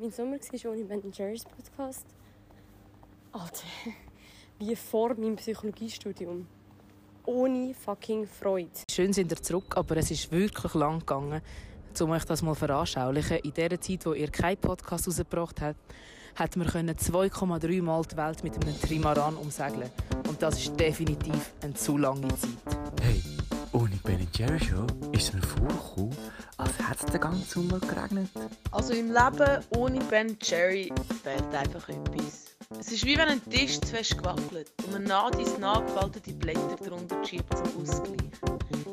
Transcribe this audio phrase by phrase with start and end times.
[0.00, 2.06] mein Sommer war ohne Ben Jerry's Podcast.
[3.32, 3.66] Alter,
[4.58, 6.46] wie vor meinem Psychologiestudium.
[7.24, 8.70] Ohne fucking Freude.
[8.90, 11.40] Schön sind ihr zurück, aber es ist wirklich lang gegangen,
[12.00, 13.38] um euch das mal veranschaulichen.
[13.38, 15.80] In der Zeit, wo ihr keinen Podcast rausgebracht habt,
[16.36, 19.90] hat man 2,3 Mal die Welt mit einem Trimaran umsegeln.
[20.28, 23.00] Und das ist definitiv eine zu lange Zeit.
[23.02, 23.22] Hey,
[24.06, 26.16] Ben Jerry Show ist mir vorgekommen,
[26.58, 28.28] als hätte es den ganzen Sommer geregnet.
[28.70, 30.92] Also im Leben ohne Ben Jerry
[31.24, 32.54] fehlt einfach etwas.
[32.78, 36.76] Es ist wie wenn ein Tisch zu fest gewackelt und man nah ins nachgefaltete Blätter
[36.84, 38.30] darunter schiebt zum Ausgleich.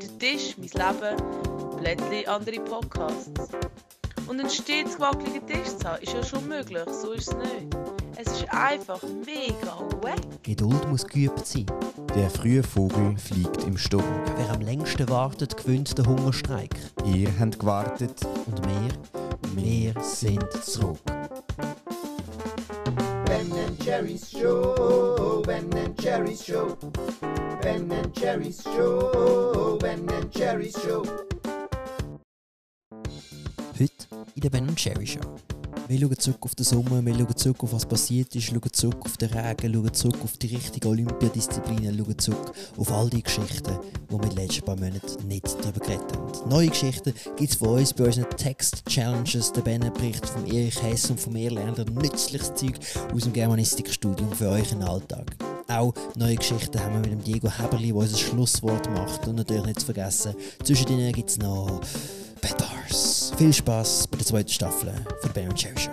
[0.01, 3.51] Der Tisch, mein Leben, Blättchen, andere Podcasts.
[4.27, 8.02] Und einen stets gewackeligen Tisch zu haben, ist ja schon möglich, so ist es nicht.
[8.25, 10.21] Es ist einfach mega wack.
[10.43, 11.65] Geduld muss geübt sein.
[12.15, 14.03] Der frühe Vogel fliegt im Sturm.
[14.37, 16.73] Wer am längsten wartet, gewinnt den Hungerstreik.
[17.03, 18.21] Ihr habt gewartet.
[18.45, 20.99] Und wir, wir sind zurück.
[23.25, 23.51] Ben
[23.83, 26.77] Jerry's Show, Ben Jerry's Show,
[27.61, 31.03] Ben Jerry's Show, Ben Jerry's Show.
[33.77, 35.52] Heute in der Ben Jerry Show.
[35.89, 39.01] Wir schauen zurück auf den Sommer, wir schauen zurück auf was passiert ist, schauen zurück
[39.01, 43.77] auf den Regen, schauen zurück auf die richtigen Olympiadisziplinen, schauen zurück auf all die Geschichten,
[44.09, 46.49] die wir in den letzten paar Monaten nicht darüber geredet haben.
[46.49, 49.51] Neue Geschichten gibt es von uns bei unseren Text-Challenges.
[49.51, 52.79] Der Ben berichtet von Erich Hess und von mir nützliches Zeug
[53.13, 55.35] aus dem Germanistikstudium für euch im Alltag.
[55.67, 59.27] Auch neue Geschichten haben wir mit dem Diego Heberli, der unser Schlusswort macht.
[59.27, 61.81] Und natürlich nicht zu vergessen, zwischen denen gibt es noch
[62.41, 63.12] Bad Bars.
[63.37, 65.91] Viel Spaß bei der zweiten Staffel von der Ben Jerry Show.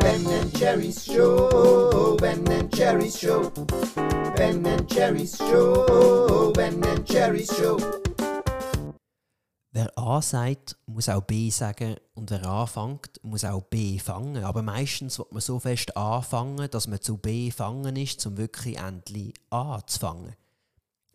[0.00, 3.50] Ben Jerry's Show, Ben Jerry's Show,
[4.34, 7.76] Ben Jerry's Show, Ben Jerry's Show.
[9.72, 14.42] Wer A sagt, muss auch B sagen und wer A fängt, muss auch B fangen.
[14.42, 18.78] Aber meistens wird man so fest anfangen, dass man zu B fangen ist, um wirklich
[18.78, 20.34] endlich A zu fangen.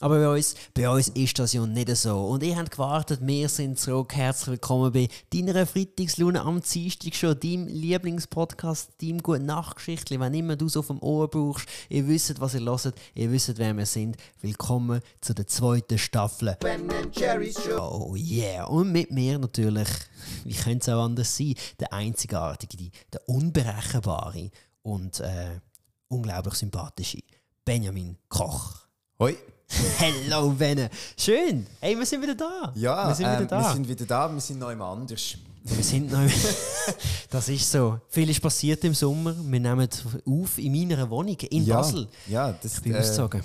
[0.02, 2.26] Aber bei uns, bei uns ist das ja nicht so.
[2.26, 4.16] Und ihr habt gewartet, wir sind zurück.
[4.16, 10.20] Herzlich willkommen bei deiner Freitagslune am Dienstag schon, deinem Lieblingspodcast, deinem guten Nachtgeschichtli.
[10.20, 13.78] Wenn immer du auf dem Ohr brauchst, ihr wisst, was ihr hört, ihr wisst, wer
[13.78, 14.18] wir sind.
[14.42, 16.58] Willkommen zu der zweiten Staffel.
[16.60, 18.08] Ben Jerry's Show.
[18.10, 18.66] Oh yeah.
[18.66, 19.90] Und mit mir natürlich,
[20.46, 24.50] wie könnte es auch anders sein, der einzigartige, der unberechenbare
[24.82, 25.60] und äh,
[26.08, 27.20] unglaublich sympathische
[27.64, 28.88] Benjamin Koch.
[29.20, 29.38] Hoi.
[29.98, 30.90] Hello, Benne.
[31.18, 31.66] Schön.
[31.80, 32.72] Hey, wir sind wieder da.
[32.76, 33.60] Ja, wir sind ähm, wieder da.
[33.60, 35.38] wir sind wieder da, wir sind noch immer anders.
[35.64, 36.20] Wir sind noch.
[37.30, 38.00] das ist so.
[38.10, 39.36] Viel ist passiert im Sommer.
[39.38, 39.88] Wir nehmen
[40.26, 42.08] auf in meiner Wohnung in ja, Basel.
[42.28, 43.44] Ja, das, Ich bin äh, ausgezogen.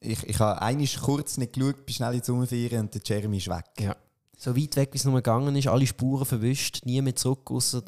[0.00, 3.38] ich, ich habe einmal kurz nicht geschaut, bin schnell in die Sommerferien und der Jeremy
[3.38, 3.64] ist weg.
[3.80, 3.96] Ja.
[4.36, 5.66] So weit weg, wie es nur gegangen ist.
[5.66, 6.84] Alle Spuren verwischt.
[6.84, 7.82] Nie mehr zurück, ausser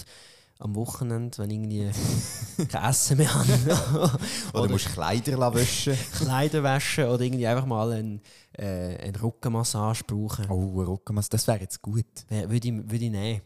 [0.60, 1.90] am Wochenende, wenn irgendwie
[2.68, 3.48] kein Essen mehr haben.
[4.52, 5.96] Oder, du musst Kleider waschen.
[6.12, 8.20] Kleider waschen oder irgendwie einfach mal eine,
[8.52, 10.50] äh, eine Rückenmassage brauchen.
[10.50, 12.04] Oh, ein Rückenmass, das wäre jetzt gut.
[12.28, 13.40] Würde ich, würde ich nehmen.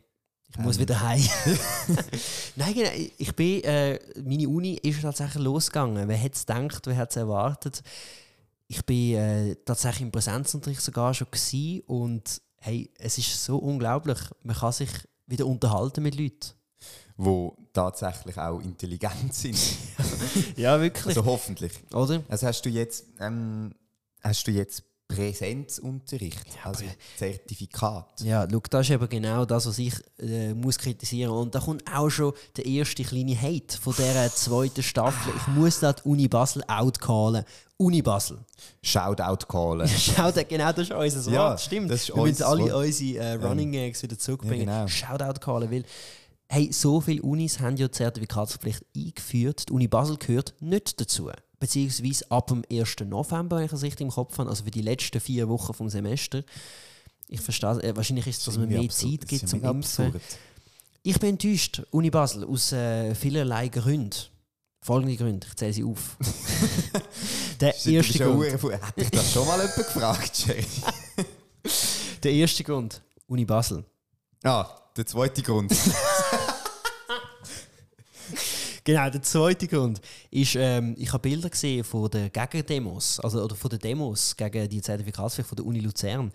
[0.50, 0.82] Ich muss Ähm.
[0.82, 1.22] wieder heim.
[2.56, 2.90] Nein, genau.
[3.18, 6.06] Ich bin, äh, meine Uni ist tatsächlich losgegangen.
[6.08, 7.82] Wer hätte es gedacht, wer hätte es erwartet?
[8.68, 14.18] Ich bin äh, tatsächlich im Präsenzunterricht sogar schon gewesen und hey, es ist so unglaublich.
[14.42, 14.90] Man kann sich
[15.26, 16.52] wieder unterhalten mit Leuten.
[17.16, 19.58] Wo tatsächlich auch intelligent sind.
[20.56, 21.06] Ja, wirklich.
[21.16, 21.72] Also hoffentlich.
[21.92, 22.22] Oder?
[22.28, 23.72] Also hast du jetzt, ähm,
[24.22, 26.84] hast du jetzt Präsenzunterricht, also
[27.16, 28.20] Zertifikat.
[28.22, 31.84] Ja, schau, das ist eben genau das, was ich äh, muss kritisieren Und da kommt
[31.92, 35.32] auch schon der erste kleine Hate von dieser zweiten Staffel.
[35.36, 37.44] Ich muss da die Uni Basel outcallen.
[37.76, 38.38] Uni Basel.
[38.82, 39.88] Shoutout callen.
[39.88, 41.34] Schaut, genau, das ist unser Wort.
[41.34, 41.90] Ja, Stimmt.
[41.90, 42.86] das ist Wir müssen alle Wort.
[42.86, 44.68] unsere äh, Running Gags wieder zurückbringen.
[44.68, 44.88] Ja, genau.
[44.88, 45.84] Shoutout callen, weil
[46.54, 49.68] hey, so viele Unis haben ja die Zertifikatspflicht eingeführt.
[49.68, 51.28] Die Uni Basel gehört nicht dazu.
[51.58, 52.96] Beziehungsweise ab dem 1.
[53.06, 55.90] November, wenn ich das richtig im Kopf habe, also für die letzten vier Wochen vom
[55.90, 56.44] Semester.
[57.26, 59.20] Ich verstehe, äh, wahrscheinlich ist es, dass man mehr absurd.
[59.20, 60.06] Zeit gibt zum Impfen.
[60.06, 60.22] absurd.
[61.02, 64.16] Ich bin enttäuscht, Uni Basel, aus äh, vielerlei Gründen.
[64.80, 66.16] Folgende Gründe, ich zähle sie auf.
[67.60, 70.66] der, erste Grund, Hat dich das schon mal jemand gefragt, Jerry?
[72.22, 73.84] der erste Grund, Uni Basel.
[74.44, 75.72] Ah, der zweite Grund.
[78.86, 79.98] Genau, der zweite Grund
[80.30, 84.68] ist, ähm, ich habe Bilder gesehen von den Gegendemos, also oder von den Demos gegen
[84.68, 86.30] die Zertifikatspflicht von der Uni Luzern.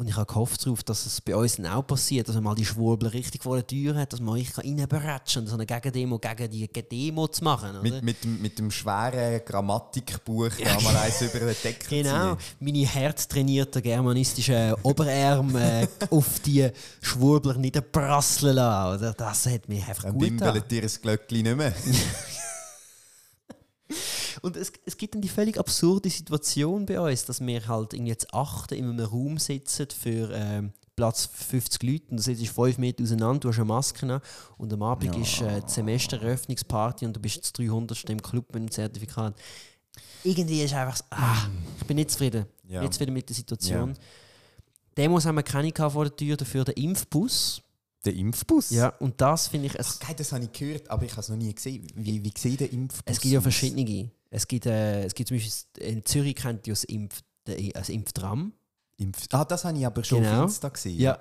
[0.00, 2.54] Und ich habe gehofft darauf, dass es bei uns dann auch passiert, dass man mal
[2.54, 6.20] die Schwurbler richtig vor der Tür hat, dass man euch reinberatschen und so eine Gegendemo
[6.20, 7.70] gegen die Demo zu machen.
[7.70, 7.82] Oder?
[7.82, 12.44] Mit, mit, dem, mit dem schweren Grammatikbuch da mal eins über den Deckel Genau, ziehen.
[12.60, 16.70] meine herztrainierten germanistischen Oberarme äh, auf die
[17.02, 19.00] Schwurbler niederprasseln lassen.
[19.00, 19.14] Oder?
[19.14, 20.38] Das hat mich einfach Dann gut getan.
[20.52, 21.72] bimbelt dir das Glöckchen nicht mehr.
[24.42, 28.10] Und es, es gibt dann die völlig absurde Situation bei uns, dass wir halt irgendwie
[28.10, 32.48] jetzt achten in einem Raum sitzen für ähm, Platz für 50 Leute und du sitzt
[32.48, 34.20] fünf Meter auseinander, du hast eine Maske an
[34.56, 35.22] und am Abend Ja.
[35.22, 38.10] ist äh, die Semestereröffnungsparty und du bist das 300.
[38.10, 39.34] im Club mit dem Zertifikat.
[40.24, 41.46] Irgendwie ist einfach so, ah,
[41.78, 42.46] ich bin nicht zufrieden.
[42.68, 42.80] Ja.
[42.80, 43.94] Nicht zufrieden mit der Situation.
[44.96, 47.62] Demos haben wir keine vor der Tür, dafür der Impfbus.
[48.04, 48.70] Der Impfbus?
[48.70, 51.28] Ja, und das finde ich, es, Geil, das habe ich gehört, aber ich habe es
[51.28, 51.86] noch nie gesehen.
[51.94, 54.10] Wie, wie sieht der Impfbus Es gibt ja verschiedene.
[54.30, 57.88] Es gibt, äh, es gibt zum Beispiel in Zürich kennt ihr das, Impf, der- das
[57.88, 58.52] Impftram.
[58.96, 60.38] Impf ah, das habe ich aber schon Genau.
[60.40, 60.98] auf Insta gesehen.
[61.00, 61.18] Ja.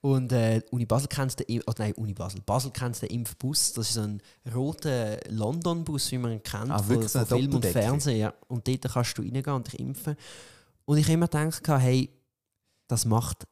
[0.00, 2.40] Und äh, Uni Basel kennt den, oh, nein, Uni Basel.
[2.40, 3.74] Basel kennt den Impfbus.
[3.74, 4.22] Das ist so ein
[4.54, 7.66] roter London-Bus, wie man ihn kennt, Ah, von, von Film und?
[7.66, 8.18] Fernsehen.
[8.18, 8.34] Ja.
[8.48, 10.16] Und dort kannst du reingehen und dich impfen.
[10.86, 12.10] Und ich habe immer gedacht, hey,
[12.88, 13.44] das macht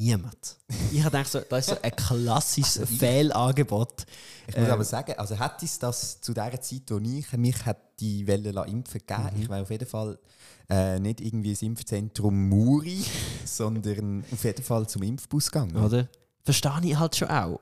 [0.00, 0.56] niemand.
[0.92, 4.06] ich habe gedacht, so, das ist so ein klassisches Also Fehlangebot.
[4.48, 4.72] Ich muss Ähm.
[4.72, 8.50] aber sagen, also hätte es das zu der Zeit, wo ich mich hätte die Welle
[8.52, 9.42] la impfen gegeben, Mhm.
[9.42, 10.18] ich wäre auf jeden Fall
[10.70, 13.04] äh, nicht irgendwie ins Impfzentrum Muri,
[13.44, 15.76] sondern auf jeden Fall zum Impfbus gegangen.
[15.76, 16.08] Oder?
[16.44, 17.60] Verstehe ich halt schon auch.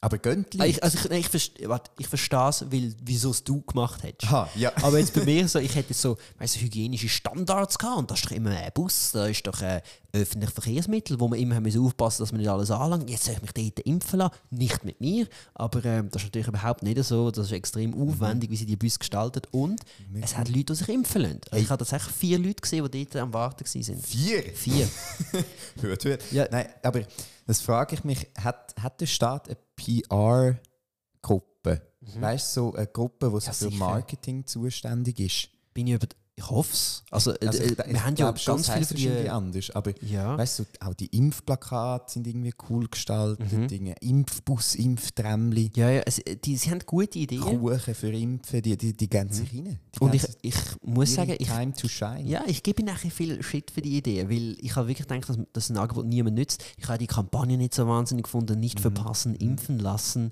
[0.00, 3.42] Aber gönnt Ich, also ich, nein, ich, verste- warte, ich verstehe es, weil, wieso es
[3.42, 4.32] du gemacht hättest.
[4.32, 4.70] Aha, ja.
[4.82, 8.20] Aber jetzt bei mir so, ich hätte so, weißt, du, hygienische Standards gehabt und das
[8.20, 9.80] ist doch immer ein Bus, da ist doch ein
[10.12, 13.10] öffentliches Verkehrsmittel, wo wir immer haben müssen aufpassen dass man nicht alles anlangt.
[13.10, 16.46] Jetzt soll ich mich dort impfen lassen, nicht mit mir, aber ähm, das ist natürlich
[16.48, 19.80] überhaupt nicht so, das ist extrem aufwendig, wie sie die Bus gestaltet und
[20.22, 21.40] es hat Leute, die sich impfen lassen.
[21.50, 24.02] Also ich habe tatsächlich vier Leute gesehen, die dort am Warten waren.
[24.02, 24.42] Vier?
[24.54, 24.88] Vier.
[25.80, 26.32] Hört, hört.
[26.32, 26.46] Ja.
[26.52, 27.02] Nein, aber
[27.48, 31.82] das frage ich mich, hat, hat der Staat eine PR-Gruppe?
[32.00, 33.40] Weißt du, so eine Gruppe, die Mhm.
[33.46, 33.76] Ja, für sicher.
[33.78, 35.48] Marketing zuständig ist?
[35.74, 36.06] Bin ich über...
[36.38, 37.02] Ich hoffe es.
[37.10, 39.28] Also, äh, Also äh, ich, wir ich haben ja ganz viele wahrscheinlich die...
[39.28, 40.38] anders, aber Ja.
[40.38, 43.66] weißt du, auch die Impfplakate sind irgendwie cool gestaltet, Mhm.
[43.66, 47.40] Dinge, Impfbus, Impfträmmli, Ja, ja, es, die, sie haben gute Ideen.
[47.40, 49.64] Kuchen für Impfen, die, die, die gehen sich rein.
[49.64, 49.78] Die Mhm.
[50.00, 50.54] Und ich, ich
[50.84, 52.22] muss sagen, ich, Time to shine.
[52.22, 55.38] ja, ich gebe nachher viel Shit für die Idee, weil ich habe wirklich gedacht, dass
[55.52, 56.62] das ein Angebot niemand nützt.
[56.76, 60.30] Ich habe die Kampagne nicht so wahnsinnig gefunden, nicht verpassen, impfen lassen.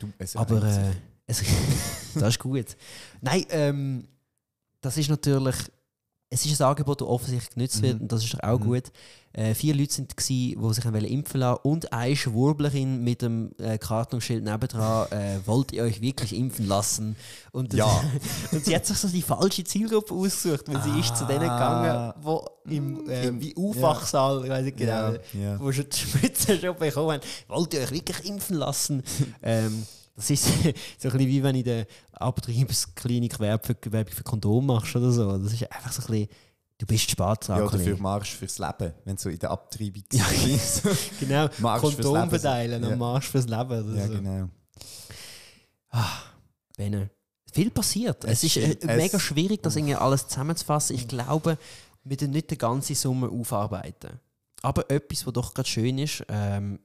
[0.00, 0.06] Du,
[0.38, 0.92] Aber äh,
[1.26, 1.42] es,
[2.14, 2.74] das ist gut.
[3.20, 4.08] Nein, ähm,
[4.80, 5.56] das ist natürlich,
[6.32, 8.02] es ist ein Angebot, das offensichtlich genutzt wird Mhm.
[8.02, 8.64] und das ist auch Mhm.
[8.64, 8.84] gut.
[9.32, 13.78] Äh, vier Leute sind gsi, die sich impfen lassen und eine Schwurblerin mit dem äh,
[13.78, 17.14] Kartonschild nebendran, äh, wollt ihr euch wirklich impfen lassen?
[17.52, 17.86] Und, das- Ja.
[18.52, 22.12] und sie hat sich so die falsche Zielgruppe ausgesucht, weil sie ist zu denen Ah.
[22.12, 25.60] gegangen, die im, äh, Im- im Aufwachsaal, ich weiß nicht genau, Ja, ja.
[25.60, 29.02] wo schon die Spitze schon bekommen haben, wollt ihr euch wirklich impfen lassen?
[29.42, 29.86] ähm,
[30.20, 33.76] das ist so ein bisschen wie wenn in der Abtriebsklinik Werbung
[34.12, 35.38] für, Kondom machst oder so.
[35.38, 36.28] Das ist einfach so ein bisschen,
[36.78, 37.18] du bist spät
[37.48, 37.56] dran.
[37.58, 37.96] ja, oder Kollege.
[37.96, 40.24] für Marsch fürs Leben, wenn du so in der Abtreibung Ja.
[41.20, 42.30] Genau, Marsch fürs Kondom Leben.
[42.30, 42.90] verteilen Ja.
[42.90, 43.96] am Marsch fürs Leben.
[43.96, 44.12] Ja, so.
[44.12, 44.48] genau.
[46.76, 47.10] Bene.
[47.52, 48.24] Viel passiert.
[48.24, 48.76] Es, Es ist äh.
[48.80, 50.94] Es- mega schwierig, das irgendwie alles zusammenzufassen.
[50.96, 51.58] Ich glaube,
[52.04, 54.20] wir können nicht die ganze Summe aufarbeiten.
[54.62, 56.78] Aber etwas, was doch gerade schön ist, ähm,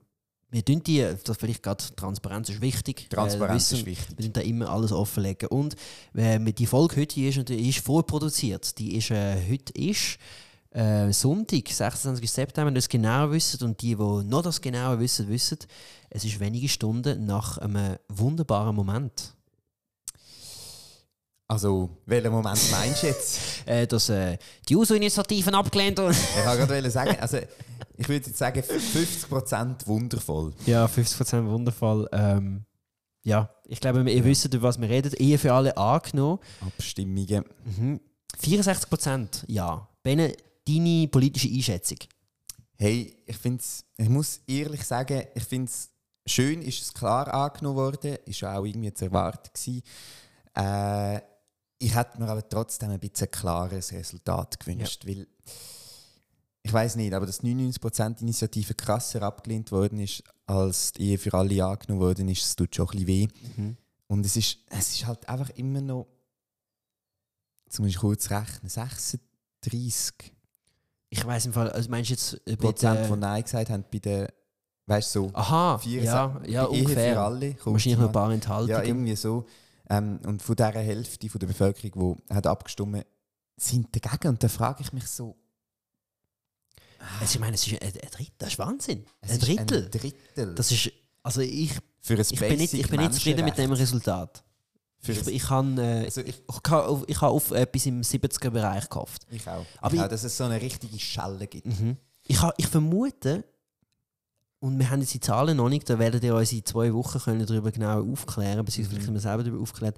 [0.52, 3.10] wir tun die, das vielleicht gerade Transparenz ist wichtig.
[3.10, 4.18] Transparenz äh, ist wichtig.
[4.18, 5.50] Wir tun da immer alles offenlegen.
[5.50, 5.76] Und
[6.14, 8.78] äh, die Folge heute hier ist, die ist vorproduziert.
[8.78, 10.18] Die ist, äh, heute ist
[10.72, 12.32] äh, Sonntag, 26.
[12.32, 13.64] September, wenn ihr das genau wisst.
[13.64, 15.60] Und die, die noch das genauer wissen, wissen,
[16.10, 19.36] es ist wenige Stunden nach einem wunderbaren Moment.
[21.48, 23.40] Also, welchen Moment meinst du jetzt?
[23.68, 24.38] äh, dass äh,
[24.68, 26.12] die USO-Initiativen abgelehnt wurden.
[26.40, 27.38] Ich wollte gerade sagen, also,
[27.98, 30.54] ich würde jetzt sagen, 50% wundervoll.
[30.66, 32.08] ja, 50% wundervoll.
[32.12, 32.66] Ähm,
[33.24, 35.12] ja, ich glaube, ihr wisst, über was wir reden.
[35.18, 36.40] Ehe für alle angenommen.
[36.62, 37.44] Abstimmungen.
[37.66, 38.00] Mhm.
[38.42, 39.88] 64% ja.
[40.04, 40.36] Bene,
[40.68, 41.98] deine politische Einschätzung?
[42.78, 43.64] Hey, ich finde
[43.98, 45.90] ich muss ehrlich sagen, ich finde es
[46.26, 49.82] schön, ist es klar angenommen worden, ist ja auch irgendwie zu erwarten gewesen.
[50.56, 51.22] Äh,
[51.78, 55.28] ich hätte mir aber trotzdem ein bisschen ein klares Resultat gewünscht, weil
[56.66, 61.32] ich weiß nicht, aber dass 99% Initiative krasser abgelehnt worden ist, als die Ehe für
[61.36, 63.28] alle angenommen worden ist, das tut schon ein bisschen weh.
[63.58, 63.78] Mhm.
[64.08, 66.08] Und es ist, es ist halt einfach immer noch,
[67.66, 70.34] jetzt muss ich kurz rechnen, 36
[71.10, 73.70] Ich weiß im Fall, also meinst du jetzt äh, bei Prozent, der- die Nein gesagt
[73.70, 74.34] haben, bei der,
[74.88, 77.22] weißt du, so, Aha, vier ja, ja Ehe für ungefähr.
[77.22, 77.56] alle.
[77.64, 78.86] Wahrscheinlich noch ein paar Ja, Enthaltungen.
[78.86, 79.46] irgendwie so.
[79.88, 83.06] Ähm, und von dieser Hälfte von der Bevölkerung, die hat abgestimmt
[83.58, 84.30] sind dagegen.
[84.30, 85.36] Und da frage ich mich so,
[87.22, 89.06] Es, ich meine, es ist ein, ein Drittel, das ist Wahnsinn.
[89.22, 89.86] Es ein Drittel.
[89.86, 90.56] Ein Drittel.
[90.56, 90.92] Das ist,
[91.24, 91.72] also ich,
[92.02, 94.44] für ein ich bin nicht, ich bin nicht zufrieden mit dem Resultat.
[95.00, 98.02] Für Ich, ich habe äh, Also ich, ich habe auf, ich habe auf etwas im
[98.02, 99.28] 70er-Bereich gehofft.
[99.30, 99.66] ich auch.
[99.80, 101.68] Aber ich auch, dass es so eine richtige Schelle gibt.
[101.68, 101.98] Mhm.
[102.28, 103.44] Ich, habe, ich vermute,
[104.60, 107.20] und wir haben jetzt die Zahlen noch nicht, da werden ihr uns in zwei Wochen
[107.20, 109.98] können darüber genau aufklären, beziehungsweise vielleicht sind wir selber darüber aufklärt,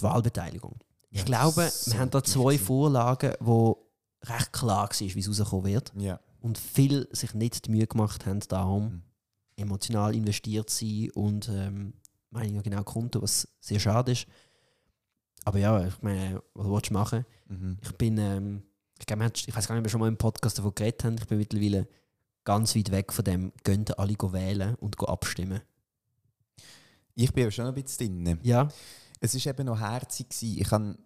[0.00, 0.76] die Wahlbeteiligung.
[1.10, 2.58] Ich Ja, glaube, wir haben da zwei.
[2.58, 3.91] Vorlagen, wo
[4.24, 5.92] recht klar war, wie es rauskommen wird.
[5.96, 6.20] Ja.
[6.40, 9.02] Und viele sich nicht die Mühe gemacht haben, darum Mhm.
[9.56, 11.94] emotional investiert zu sein und ähm,
[12.30, 14.26] meine ja genau konnten, was sehr schade ist.
[15.44, 17.26] Aber ja, ich meine, was willst du machen?
[17.48, 17.78] Mhm.
[17.82, 18.62] Ich bin, ähm,
[18.98, 21.16] ich, glaub, ich weiß gar nicht, ob wir schon mal im Podcast davon geredet haben.
[21.18, 21.86] Ich bin mittlerweile
[22.44, 25.60] ganz weit weg von dem, gehen alle go wählen und go abstimmen.
[27.14, 28.38] Ich bin aber schon ein bisschen drin.
[28.42, 28.68] Ja,
[29.20, 30.28] Es war eben noch herzig.
[30.30, 30.58] gewesen.
[30.60, 30.98] Ich habe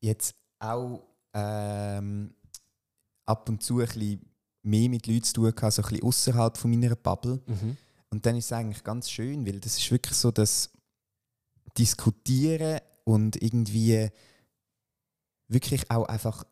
[0.00, 1.02] jetzt auch
[1.34, 2.34] ähm,
[3.26, 4.30] ab und zu ein bisschen
[4.62, 7.40] mehr mit Leuten zu tun gehabt, so ein bisschen außerhalb von meiner Bubble.
[7.46, 7.76] mhm.
[8.12, 10.70] Und dann ist es eigentlich ganz schön, weil das ist wirklich so das
[11.78, 14.08] Diskutieren und irgendwie
[15.46, 16.44] wirklich auch einfach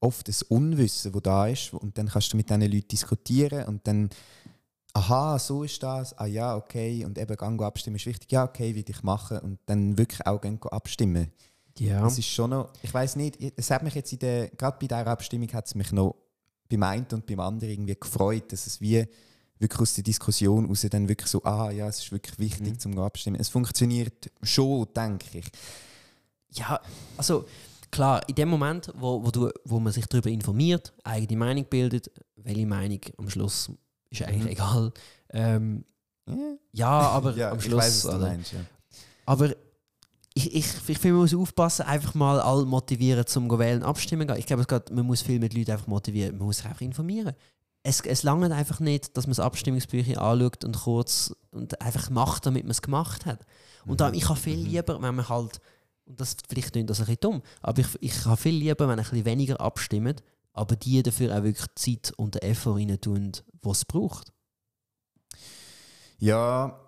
[0.00, 1.72] oft das Unwissen, wo da ist.
[1.74, 4.10] Und dann kannst du mit diesen Leuten diskutieren und dann,
[4.92, 8.74] aha, so ist das, ah ja, okay, und eben gang abstimmen ist wichtig, ja, okay,
[8.74, 9.38] will ich machen.
[9.38, 11.32] Und dann wirklich auch gehen abstimmen.
[11.78, 12.06] Ja.
[12.06, 14.86] Es ist schon noch, ich weiß nicht, es hat mich jetzt in der, gerade bei
[14.86, 16.14] dieser Abstimmung hat es mich noch
[16.68, 19.06] beim einen und beim anderen irgendwie gefreut, dass es wie
[19.58, 22.78] wirklich aus der Diskussion raus dann wirklich so, ah ja, es ist wirklich wichtig Mhm.
[22.78, 23.38] zum Abstimmen.
[23.40, 25.46] Es funktioniert schon, denke ich.
[26.50, 26.80] Ja,
[27.16, 27.44] also
[27.90, 32.10] klar, in dem Moment, wo, wo, du, wo man sich darüber informiert, eigene Meinung bildet,
[32.36, 33.70] welche Meinung am Schluss
[34.10, 34.48] ist eigentlich Mhm.
[34.48, 34.92] egal.
[35.30, 35.84] Ähm,
[36.26, 36.34] Ja,
[36.72, 37.78] ja, aber ja am ich Schluss.
[37.82, 38.26] weiß, was du oder?
[38.28, 38.52] meinst.
[38.52, 38.60] Ja.
[39.26, 39.54] Aber
[40.34, 44.36] ich, ich, ich finde, man muss aufpassen, einfach mal alle motivieren zum wählen abstimmen gehen.
[44.36, 46.36] Ich glaube, man muss viel mit Leuten einfach motivieren.
[46.36, 47.34] Man muss sich einfach informieren.
[47.84, 52.46] Es, es langt einfach nicht, dass man das Abstimmungsbücher anschaut und kurz und einfach macht,
[52.46, 53.46] damit man es gemacht hat.
[53.86, 54.64] Und darum, ich habe viel Mhm.
[54.64, 55.60] lieber, wenn man halt,
[56.06, 58.98] und das vielleicht klingt das ein bisschen dumm, aber ich, ich habe viel lieber, wenn
[58.98, 60.22] ein bisschen weniger abstimmt,
[60.52, 64.32] aber die dafür auch wirklich Zeit und den Effort rein tun, was es braucht.
[66.18, 66.80] Ja,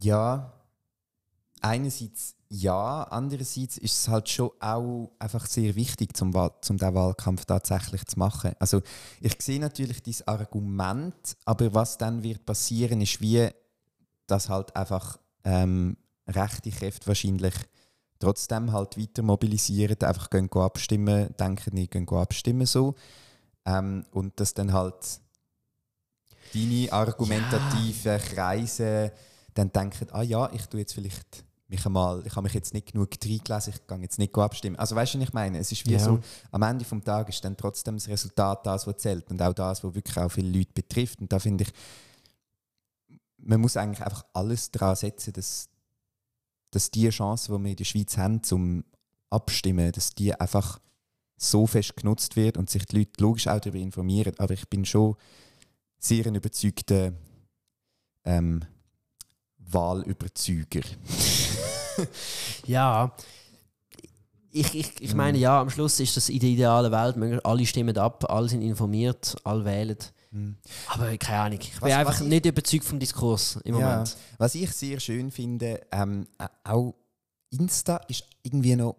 [0.00, 0.52] ja.
[1.60, 7.44] Einerseits ja, andererseits ist es halt schon auch einfach sehr wichtig, zum, zum den Wahlkampf
[7.44, 8.52] tatsächlich zu machen.
[8.58, 8.80] Also
[9.20, 11.14] ich sehe natürlich dieses Argument,
[11.44, 13.48] aber was dann wird passieren, ist wie,
[14.26, 17.54] dass halt einfach ähm, rechte Kräfte wahrscheinlich
[18.18, 22.94] trotzdem halt weiter mobilisieren, einfach gehen go abstimmen, denken, nee, gehen go abstimmen so.
[23.66, 25.20] Ähm, und dass dann halt
[26.54, 29.12] deine argumentativen Kreise
[29.52, 32.92] dann denken, ah ja, ich tue jetzt vielleicht mich einmal, ich habe mich jetzt nicht
[32.92, 34.76] genug reingelesen, ich gehe jetzt nicht abstimmen.
[34.76, 35.58] Also weißt du, was ich meine?
[35.58, 35.98] Es ist wie Ja.
[35.98, 36.18] so,
[36.50, 39.84] am Ende des Tages ist dann trotzdem das Resultat das, was zählt und auch das,
[39.84, 41.20] was wirklich auch viele Leute betrifft.
[41.20, 41.72] Und da finde ich,
[43.36, 45.68] man muss eigentlich einfach alles daran setzen, dass,
[46.70, 48.84] dass die Chance, die wir in der Schweiz haben, zum
[49.30, 50.80] Abstimmen, dass die einfach
[51.36, 54.34] so fest genutzt wird und sich die Leute logisch auch darüber informieren.
[54.38, 55.16] Aber ich bin schon
[55.98, 57.12] sehr ein überzeugter
[58.24, 58.64] ähm,
[59.72, 60.82] Wahlüberzeuger.
[62.66, 63.12] Ja.
[64.50, 65.16] Ich, ich, ich Mhm.
[65.16, 68.62] meine, ja, am Schluss ist das in der idealen Welt, alle stimmen ab, alle sind
[68.62, 69.96] informiert, alle wählen.
[70.88, 73.90] Aber keine Ahnung, ich bin Was- einfach was ich- nicht überzeugt vom Diskurs im Ja.
[73.90, 74.16] Moment.
[74.38, 76.94] Was ich sehr schön finde, ähm, äh, auch
[77.50, 78.96] Insta ist irgendwie noch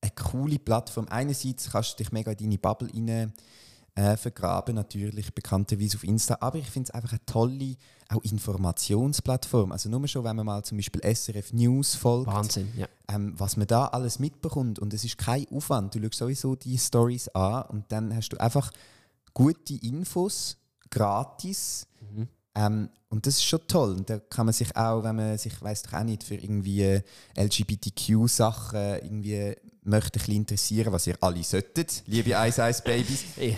[0.00, 1.06] eine coole Plattform.
[1.08, 3.32] Einerseits kannst du dich mega in deine Bubble rein
[3.94, 7.76] äh, vergraben, natürlich bekannterweise auf Insta, aber ich finde es einfach eine tolle
[8.08, 9.72] auch Informationsplattform.
[9.72, 12.86] Also nur schon, wenn man mal zum Beispiel SRF News folgt, Wahnsinn, ja.
[13.08, 15.94] ähm, was man da alles mitbekommt und es ist kein Aufwand.
[15.94, 18.70] Du schaust sowieso die Stories an und dann hast du einfach
[19.32, 20.56] gute Infos,
[20.90, 21.86] gratis.
[22.00, 22.28] Mhm.
[22.56, 23.94] Ähm, und das ist schon toll.
[23.94, 27.00] Und da kann man sich auch, wenn man sich, weiß doch auch nicht, für irgendwie
[27.36, 29.54] LGBTQ-Sachen irgendwie
[29.84, 33.24] möchte ein interessieren, was ihr alle solltet, liebe Ice Ice Babys.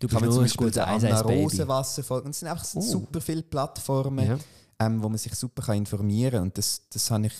[0.00, 1.20] Du kann man zum Beispiel der Anna.
[1.20, 2.30] Rosenwasser folgen.
[2.30, 2.80] Es sind einfach Oh.
[2.80, 4.38] super viele Plattformen, Ja.
[4.80, 6.42] ähm, wo man sich super kann informieren kann.
[6.42, 7.32] Und das, das ich,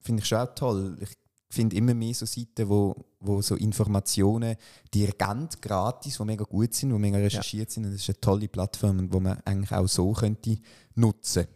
[0.00, 0.96] finde ich schon auch toll.
[1.00, 1.10] Ich
[1.48, 4.56] finde immer mehr so Seiten, wo, wo so Informationen
[4.94, 7.86] dir geben, gratis, die mega gut sind, die mega recherchiert sind.
[7.86, 10.58] Und das ist eine tolle Plattform, wo man eigentlich auch so könnte
[10.94, 11.46] nutzen.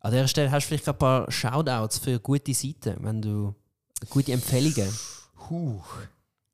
[0.00, 3.54] An dieser Stelle hast du vielleicht ein paar Shoutouts für gute Seiten, wenn du
[4.10, 4.88] gute Empfehlungen.
[5.50, 5.80] Huh.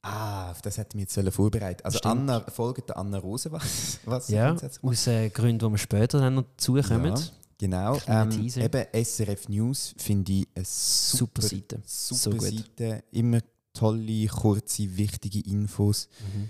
[0.02, 2.30] Ah, auf das hätte ich mich jetzt sollen vorbereiten Also Stimmt.
[2.30, 6.37] Anna, folgt der Anna Rose, was, was Ja, aus äh, Gründen, die wir später dann
[6.37, 7.14] noch dazukommen.
[7.16, 7.23] Ja,
[7.59, 7.99] genau.
[8.07, 11.83] Ähm, eben SRF News finde ich eine super, Super Seite.
[11.85, 12.47] Super So.
[12.47, 13.04] Seite.
[13.12, 13.40] Immer
[13.75, 16.09] tolle, kurze, wichtige Infos.
[16.35, 16.49] Mhm.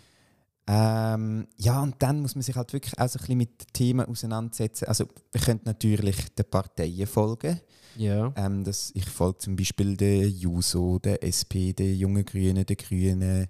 [0.68, 4.06] Ähm, ja, und dann muss man sich halt wirklich auch so ein bisschen mit Themen
[4.06, 4.84] auseinandersetzen.
[4.86, 7.60] Also, wir können natürlich den Parteien folgen.
[7.96, 8.32] Ja.
[8.36, 13.46] Ähm, das, ich folge zum Beispiel der JUSO, der SP, der Jungen Grünen, der Grünen.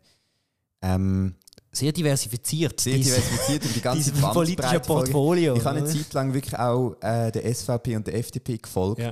[0.81, 1.35] Ähm,
[1.73, 2.81] Sehr diversifiziert.
[2.81, 4.81] sehr diversifiziert über die ganze politische.
[4.81, 5.57] Portfolio.
[5.57, 5.87] Ich habe eine?
[5.87, 9.01] Zeit lang wirklich auch äh, der SVP und der FDP gefolgt.
[9.01, 9.11] Ja.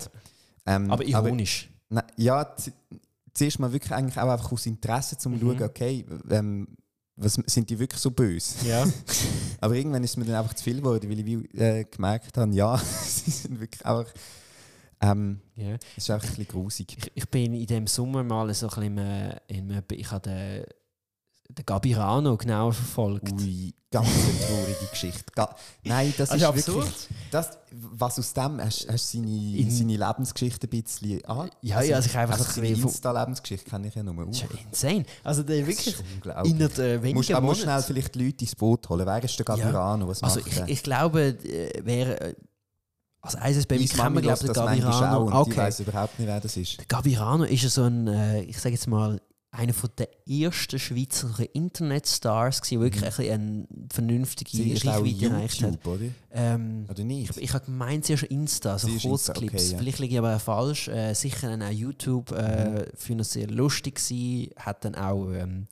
[0.66, 1.68] Ähm, Aber ironisch.
[1.88, 2.54] Na, ja,
[3.34, 5.40] zuerst mal wirklich eigentlich auch einfach aus Interesse, um zu Mhm.
[5.58, 6.68] schauen, okay, ähm,
[7.16, 8.66] was, sind die wirklich so böse?
[8.66, 8.86] ja.
[9.60, 12.76] Aber irgendwann ist mir dann einfach zu viel geworden, weil ich äh, gemerkt habe, ja,
[13.04, 14.06] sie sind wirklich auch.
[15.00, 15.74] Ähm, ja.
[15.96, 16.96] es ist auch ein bisschen grusig.
[16.96, 20.66] Ich, ich bin in dem Sommer mal so ein bisschen im, äh, ich habe
[21.48, 23.32] den Gabirano genauer verfolgt.
[23.32, 25.24] Ui, ganz eine traurige Geschichte.
[25.34, 26.76] Ga Nein, das Also ist absurd.
[26.86, 27.08] wirklich.
[27.30, 31.20] Das, was aus dem hast hast du seine, In- seine Lebensgeschichte ein bisschen.
[31.26, 34.14] Ah, Ja, ja, also ich einfach also so ein seine Insta-Lebensgeschichte kenne ich ja nur.
[34.16, 35.04] Uh, Das ist ja insane.
[35.24, 36.52] Also der das wirklich ist unglaublich.
[36.52, 39.06] innerhalb äh, weniger Musst, aber musst schnell vielleicht die Leute ins Boot holen.
[39.06, 40.08] Wer ist der Gabirano?
[40.08, 42.34] Was Also macht ich, ich glaube, äh, wer äh,
[43.22, 45.40] als ISIS Baby Meine kennen wir glaube hört den das Gabirano.
[45.40, 45.56] Okay.
[45.56, 46.78] weiss überhaupt nicht, wer das ist.
[46.78, 49.20] Der Gabirano ist ja so ein, äh, ich sage jetzt mal,
[49.52, 55.86] einer der ersten Schweizer Internetstars gewesen, wirklich ein bisschen eine vernünftige Sie Reichweite erreicht hat.
[55.86, 56.04] Oder?
[56.30, 57.30] Ähm, Oder nicht?
[57.30, 59.62] ich, ich habe gemeint, sie ist Insta, so Sie ist Insta, Kurzclips.
[59.64, 59.78] okay, ja.
[59.78, 60.88] Vielleicht liege ich aber falsch.
[60.88, 62.84] Äh, sicher dann auch YouTube äh, Mhm.
[62.96, 64.50] für ihn sehr lustig gewesen.
[64.58, 65.66] Hat dann auch ähm,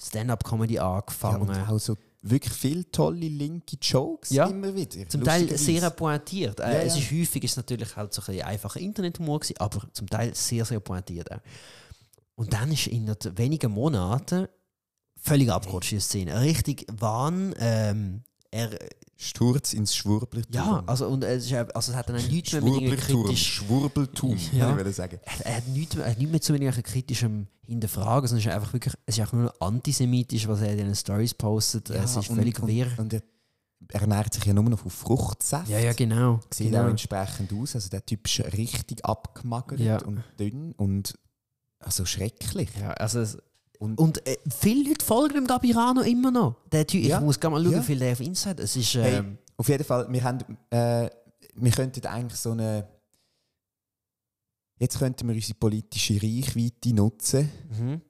[0.00, 1.42] Stand-up-Comedy Ja, angefangen.
[1.42, 4.46] und auch so wirklich viele tolle linke Jokes Ja.
[4.46, 5.08] immer wieder.
[5.08, 6.58] Zum Teil sehr pointiert.
[6.60, 7.02] Äh, Ja, Es ja.
[7.02, 10.80] ist häufig ist natürlich halt so ein einfacher Internethumor gewesen, aber zum Teil sehr, sehr
[10.80, 11.38] pointiert auch.
[12.38, 14.46] Und dann ist in wenigen Monaten
[15.20, 16.40] völlig abgerutscht, die Szene.
[16.40, 17.52] Richtig Wahn.
[17.58, 18.70] Ähm, er,
[19.16, 20.54] Sturz ins Schwurblertum.
[20.54, 23.52] ja, also, und es, ist, also es hat dann nichts mehr mit irgendwie Schwurblertum, kritisch...
[23.54, 24.78] Schwurbeltum, Ja.
[24.78, 25.18] ich sagen.
[25.24, 28.46] Er, er hat nichts, mehr- er hat nichts mehr zu wenig kritischem Hinterfragen, sondern es
[28.46, 31.90] ist einfach wirklich, es ist nur antisemitisch, was er in den Stories postet.
[31.90, 32.86] es ist völlig und, wirr.
[32.98, 33.22] Und, und er
[34.00, 35.68] ernährt sich ja nur noch von Fruchtsaft.
[35.68, 36.38] Ja, ja, genau.
[36.54, 36.84] Sieht genau.
[36.84, 37.74] auch entsprechend aus.
[37.74, 40.00] Also der Typ ist richtig abgemagert Ja.
[40.04, 41.18] und dünn und
[41.80, 42.68] also schrecklich.
[42.80, 43.38] Ja, also es,
[43.78, 46.56] Und- und äh, viele Leute folgen dem Gabirano immer noch.
[46.72, 47.18] Der typ, Ja.
[47.18, 47.80] Ich muss gar mal schauen, Ja.
[47.80, 48.60] wie viel der auf Insta hat.
[48.60, 50.38] Es ist, Hey, ähm, auf jeden Fall, wir, haben,
[50.70, 51.08] äh,
[51.54, 52.88] wir könnten eigentlich so eine.
[54.80, 57.50] Jetzt könnten wir unsere politische Reichweite nutzen.
[57.78, 58.00] mhm.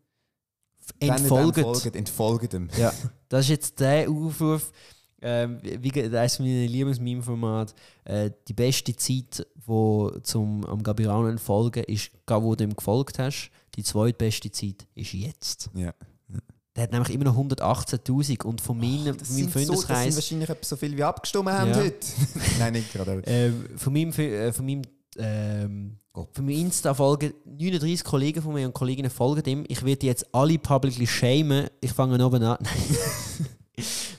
[1.01, 1.59] Entfolgt.
[1.61, 2.69] folgt, entfolgt dem.
[2.79, 2.93] Ja,
[3.29, 4.73] das ist jetzt der Aufruf.
[5.21, 7.75] Ähm, wie, das ist mein Lieblingsmeme-Format.
[8.05, 13.51] Äh, die beste Zeit, wo zum am Gabirano entfolgen, ist, wo du ihm gefolgt hast.
[13.79, 15.71] Die zweitbeste Zeit ist jetzt.
[15.73, 15.95] Ja.
[16.75, 19.53] Der hat nämlich immer noch 118.000 und von meinem, Das von meinem sind, so, das
[19.53, 19.53] sind
[19.87, 20.15] Freundeskreis.
[20.17, 21.77] wahrscheinlich so viel wie abgestimmt haben Ja.
[21.77, 22.07] heute.
[22.59, 23.23] Nein, nicht gerade.
[23.27, 24.83] Ähm, von meinem, äh, von meinem,
[25.17, 29.65] ähm, von meinem Insta folgen 39 Kollegen von mir und Kolleginnen folgen ihm.
[29.69, 31.69] Ich werde die jetzt alle publicly shamen.
[31.81, 32.59] Ich fange oben an.
[32.63, 33.47] Nein.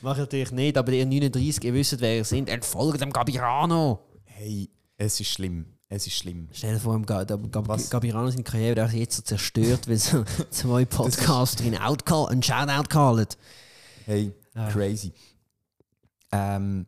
[0.01, 2.47] Mache ich natürlich nicht, aber ihr 39, ihr wisst, wer ihr seid.
[2.47, 3.99] Entfolgt dem Gabirano.
[4.23, 5.65] Hey, es ist schlimm.
[5.91, 6.47] Es ist schlimm.
[6.51, 7.89] Stell dir vor, im Gab Was?
[7.89, 12.43] Gabirano seine Karriere der ist jetzt so zerstört, weil so zwei Podcaster ihn outcall, einen
[12.43, 13.25] Shoutout callen.
[14.05, 14.69] Hey, Ah.
[14.71, 15.13] crazy.
[16.31, 16.85] Ähm,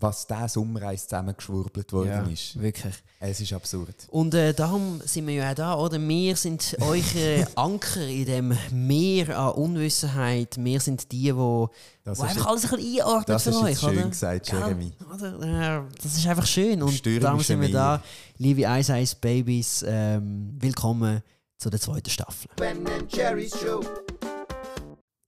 [0.00, 2.60] was dieser Sommer eins zusammengeschwurbelt worden ist.
[2.60, 2.94] wirklich.
[3.20, 3.94] Es ist absurd.
[4.08, 6.00] Und äh, darum sind wir ja auch da, oder?
[6.00, 10.56] Wir sind eure Anker in dem Meer an Unwissenheit.
[10.58, 11.68] Wir sind die, die, wo
[12.02, 14.08] Das wo ist einfach jetzt- alles ein bisschen einordnen Das für ist euch, schön oder?
[14.08, 14.48] gesagt?
[14.52, 14.92] Jeremy.
[15.14, 15.78] Oder?
[15.78, 16.82] Äh, das ist einfach schön.
[16.82, 17.76] Und Stürmische darum sind wir Meer.
[17.76, 18.02] da,
[18.38, 19.84] liebe Ice Ice Babies.
[19.86, 21.22] Ähm, willkommen
[21.58, 22.48] zu der zweiten Staffel.
[22.56, 22.78] Ben
[23.10, 23.80] Jerry's Show.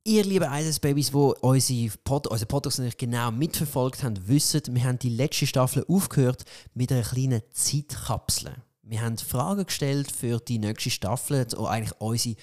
[0.04, 4.82] Ihr liebe Ice Babies, die unsere, Pod unsere Podcast natürlich genau mitverfolgt haben, wissen, wir
[4.84, 8.52] haben die letzte Staffel aufgehört mit einer kleinen Zeitkapsel.
[8.82, 12.34] Wir haben Fragen gestellt für die nächste Staffel, so eigentlich unsere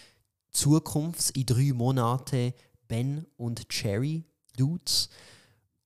[0.52, 2.54] Zukunft in drei Monaten
[2.88, 4.24] Ben und Cherry
[4.56, 5.10] Dudes.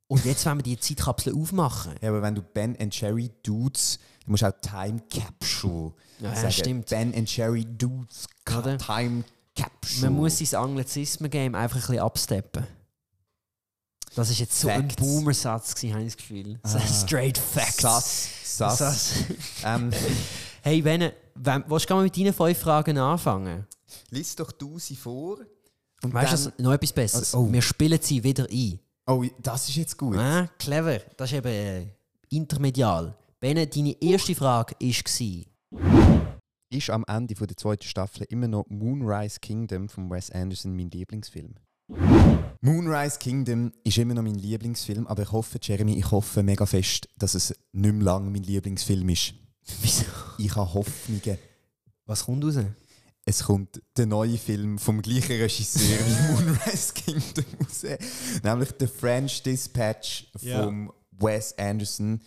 [0.07, 1.95] Und jetzt wollen wir die Zeitkapsel aufmachen.
[2.01, 6.51] Ja, aber wenn du Ben and Jerry Dudes, du musst auch Time Capsule Ja, sagen.
[6.51, 6.89] stimmt.
[6.89, 8.77] Ben and Jerry Dudes Oder?
[8.77, 9.23] Time
[9.55, 10.09] Capsule.
[10.09, 12.67] Man muss sein Anglizismen-Game einfach ein bisschen absteppen.
[14.15, 14.95] Das ist jetzt so ein Facts.
[14.97, 16.59] Boomer-Satz, gewesen, habe ich das Gefühl.
[16.63, 16.81] So Ah.
[17.05, 17.81] Straight Facts.
[17.81, 18.29] Sass.
[18.43, 18.77] Sass.
[18.77, 19.13] Sass.
[19.65, 19.91] ähm,
[20.61, 23.67] Hey, wenn, wenn willst du mal mit deinen fünf Fragen anfangen?
[24.11, 25.39] lies doch du sie vor.
[26.01, 27.33] Und Weißt du, noch etwas Besseres?
[27.33, 27.51] Oh.
[27.51, 28.79] Wir spielen sie wieder ein.
[29.05, 30.17] Oh, das ist jetzt gut.
[30.17, 30.99] Ah, clever.
[31.17, 31.87] Das ist eben äh,
[32.29, 33.15] intermedial.
[33.39, 36.22] Bene, deine erste Frage war,
[36.73, 40.89] Ist am Ende von der zweiten Staffel immer noch Moonrise Kingdom von Wes Anderson mein
[40.89, 41.53] Lieblingsfilm?
[42.61, 47.07] Moonrise Kingdom ist immer noch mein Lieblingsfilm, aber ich hoffe, Jeremy, ich hoffe mega fest,
[47.19, 49.35] dass es nicht mehr lang mein Lieblingsfilm ist.
[49.83, 50.05] wieso?
[50.39, 51.37] Ich habe Hoffnungen.
[52.07, 52.55] Was kommt raus?
[53.25, 57.85] es kommt der neue Film vom gleichen Regisseur wie Moonrise Kingdom raus.
[58.43, 60.63] Nämlich The French Dispatch Ja.
[60.63, 62.19] von Wes Anderson.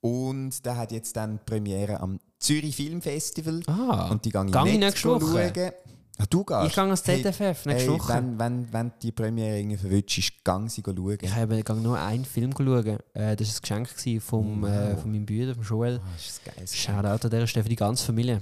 [0.00, 3.62] Und der hat jetzt dann die Premiere am Zürich Filmfestival.
[3.66, 5.20] Ah, Und die gehe ich Gang nächste schauen.
[5.22, 5.74] Woche?
[6.18, 6.66] Ah, du gehst?
[6.68, 8.14] ich gehe ans ZFF nächste hey, Woche.
[8.14, 11.18] Wenn, wenn, wenn die Premiere irgendwie verwünscht ist, gang sie schauen.
[11.20, 12.86] Ich habe gang nur einen Film geschaut.
[13.12, 15.02] Äh, das war ein Geschenk vom, äh, Wow.
[15.02, 16.00] von meinem Bruder, von Joel.
[16.02, 16.66] Ah, ist das geil.
[16.66, 18.40] Shoutout an dieser Stelle für die ganze Familie.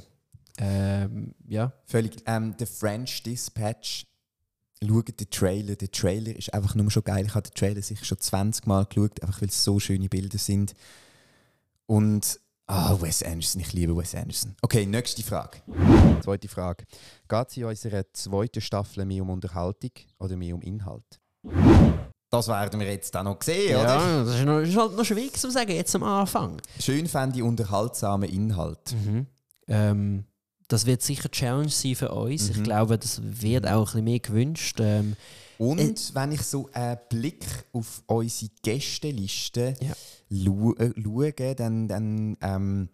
[0.58, 1.72] Ähm, ja.
[1.86, 2.16] Völlig.
[2.26, 4.06] Ähm, The French Dispatch.
[4.86, 5.74] Schaut den Trailer.
[5.76, 7.24] Der Trailer ist einfach nur schon geil.
[7.26, 10.38] Ich habe den Trailer sicher schon 20 Mal geschaut, einfach weil es so schöne Bilder
[10.38, 10.74] sind.
[11.86, 12.38] Und.
[12.66, 13.60] Ah, Wes Anderson.
[13.60, 14.54] Ich liebe Wes Anderson.
[14.62, 15.58] Okay, nächste Frage.
[16.22, 16.84] Zweite Frage.
[17.28, 21.20] Geht es in unserer zweiten Staffel mehr um Unterhaltung oder mehr um Inhalt?
[22.30, 23.84] Das werden wir jetzt auch noch sehen, oder?
[23.98, 26.60] Ja, das ist, noch, ist halt noch schwierig zu sagen, jetzt am Anfang.
[26.80, 28.94] Schön fände ich unterhaltsamen Inhalt.
[29.04, 29.26] Mhm.
[29.68, 30.24] Ähm,
[30.68, 32.48] das wird sicher eine Challenge sein für uns.
[32.48, 32.64] Ich Mhm.
[32.64, 34.78] glaube, das wird auch ein bisschen mehr gewünscht.
[34.80, 35.16] Ähm,
[35.58, 39.92] Und Äh, wenn ich so einen Blick auf unsere Gästeliste Ja.
[40.30, 42.88] äh, schaue, dann, dann ähm,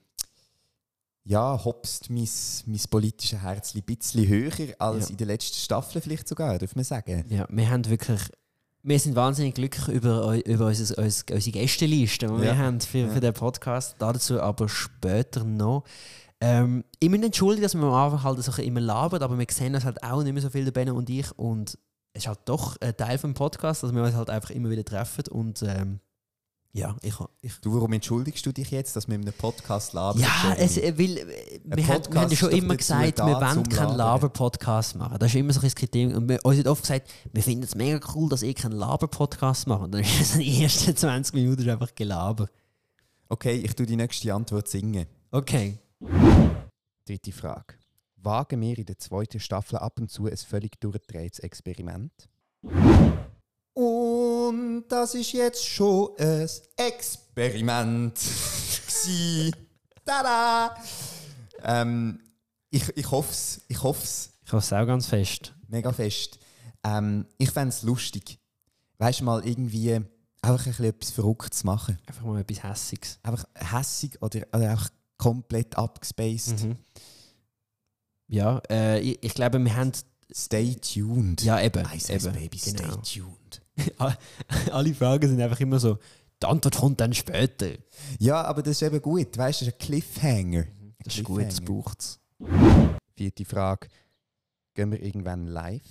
[1.24, 2.28] ja, hopst mein,
[2.66, 5.10] mein politisches Herz ein bisschen höher als Ja.
[5.10, 7.24] in der letzten Staffel vielleicht sogar, darf man sagen.
[7.28, 8.20] ja, wir haben wirklich.
[8.82, 12.56] Wir sind wahnsinnig glücklich über, über unser, uns- unsere Gästeliste, die wir Ja.
[12.56, 13.96] haben für, für den Podcast.
[13.98, 15.84] Dazu aber später noch.
[16.40, 19.74] Ähm, ich muss entschuldigen, dass wir am Anfang halt so immer labern, aber wir sehen
[19.74, 21.30] das halt auch nicht mehr so viel, der Ben und ich.
[21.38, 21.76] Und
[22.12, 25.24] ist halt doch ein Teil vom Podcast, dass wir uns halt einfach immer wieder treffen.
[25.28, 26.00] Und ähm,
[26.72, 30.20] ja, ich, ich Du, warum entschuldigst du dich jetzt, dass wir in einem Podcast labern?
[30.20, 33.68] Ja, es, äh, weil, äh, wir, haben, wir haben ja schon immer gesagt, wir wollen
[33.68, 33.96] keinen.
[33.96, 35.18] Laber-Podcast machen.
[35.18, 36.22] Das ist immer so ein Kriterium.
[36.22, 39.66] Und wir, uns wird oft gesagt, wir finden es mega cool, dass ihr keinen Laber-Podcast
[39.66, 39.82] macht.
[39.82, 42.48] Und dann ist es die ersten 20 Minuten einfach Gelaber.
[43.28, 45.06] Okay, ich tue die nächste Antwort singen.
[45.32, 45.78] Okay.
[47.04, 47.79] Dritte Frage.
[48.22, 52.12] Wagen wir in der zweiten Staffel ab und zu ein völlig durchgedrehtes Experiment?
[53.74, 58.14] Und das ist jetzt schon ein Experiment.
[58.14, 59.50] gsi.
[60.04, 60.76] Tada!
[61.62, 62.20] Ähm,
[62.70, 63.60] ich ich hoffe es.
[63.68, 65.54] Ich hoffe es Ich hoffe es auch ganz fest.
[65.68, 66.38] mega fest.
[66.84, 68.38] Ähm, ich fände es lustig.
[68.98, 69.94] Weißt du mal, irgendwie
[70.42, 71.98] einfach ein bisschen etwas Verrücktes machen.
[72.06, 73.18] Einfach mal etwas Hässiges.
[73.22, 76.64] Einfach hässig oder, oder einfach komplett abgespaced.
[76.64, 76.76] Mhm.
[78.30, 79.92] Ja, äh, ich, ich glaube, wir haben.
[80.32, 81.42] Stay tuned.
[81.42, 81.84] Ja, eben.
[81.92, 82.96] Ice eben Baby, stay genau.
[82.98, 83.60] tuned.
[84.70, 85.98] Alle Fragen sind einfach immer so,
[86.40, 87.72] die Antwort kommt dann später.
[88.20, 89.36] Ja, aber das ist eben gut.
[89.36, 90.66] Weißt du, das ist ein Cliffhanger.
[91.02, 92.20] Das ist gut, das braucht es.
[93.16, 93.88] Vierte Frage.
[94.74, 95.82] Gehen wir irgendwann live?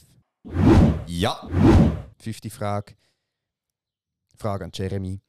[1.05, 1.49] Ja.
[2.17, 2.93] Fünfte Frage.
[4.37, 5.19] Frage an Jeremy.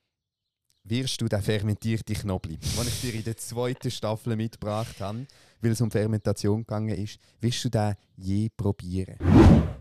[0.85, 5.27] Wirst du den fermentierten Knobli, den ich dir in der zweiten Staffel mitgebracht habe,
[5.61, 9.17] weil es um Fermentation gegangen ist, wirst du den je probieren?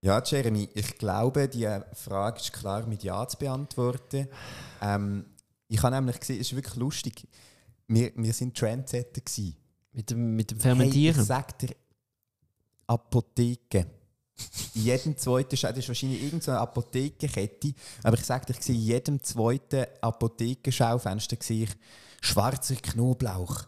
[0.01, 4.27] Ja, Jeremy, ich glaube, die Frage ist klar mit Ja zu beantworten.
[4.81, 5.25] Ähm,
[5.67, 7.27] ich habe nämlich gesehen, es ist wirklich lustig.
[7.87, 9.55] Wir, wir sind Trendsetter gewesen.
[9.91, 11.19] Mit dem, mit dem Hey, Fermentieren.
[11.21, 11.75] ich sag dir,
[12.87, 13.85] Apotheke.
[14.73, 18.81] In jedem zweiten, das ist wahrscheinlich irgendeine Apothekenkette, aber ich sag dir, ich sehe in
[18.81, 21.71] jedem zweiten Apothekenschaufenster sehe ich
[22.21, 23.65] schwarzer Knoblauch.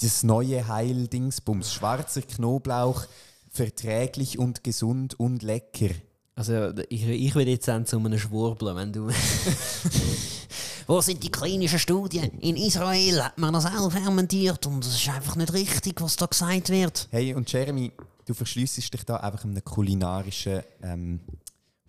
[0.00, 1.72] Das neue Heil-Dingsbums.
[1.72, 3.06] Schwarzer Knoblauch,
[3.50, 5.90] verträglich und gesund und lecker.
[6.36, 9.10] Also ich, ich würde jetzt zu einem Schwurbler, wenn du...
[10.86, 12.38] Wo sind die klinischen Studien?
[12.38, 16.26] In Israel hat man das auch fermentiert und es ist einfach nicht richtig, was da
[16.26, 17.08] gesagt wird.
[17.10, 17.92] Hey, und Jeremy,
[18.24, 21.20] du verschliessest dich da einfach einem kulinarischen ähm,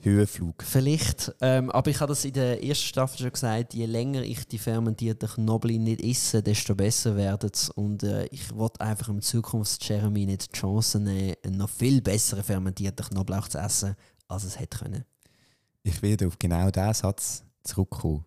[0.02, 0.64] Höhenflug.
[0.64, 4.48] Vielleicht, ähm, aber ich habe das in der ersten Staffel schon gesagt, je länger ich
[4.48, 7.70] die fermentierten Knobli nicht esse, desto besser werden es.
[7.70, 12.44] Und äh, ich wollte einfach im Zukunfts-Jeremy nicht die Chance nehmen, einen noch viel besseren
[12.44, 13.96] fermentierten Knoblauch zu essen,
[14.28, 15.04] als es hätte können.
[15.84, 18.24] Ich werde auf genau diesen Satz zurückkommen.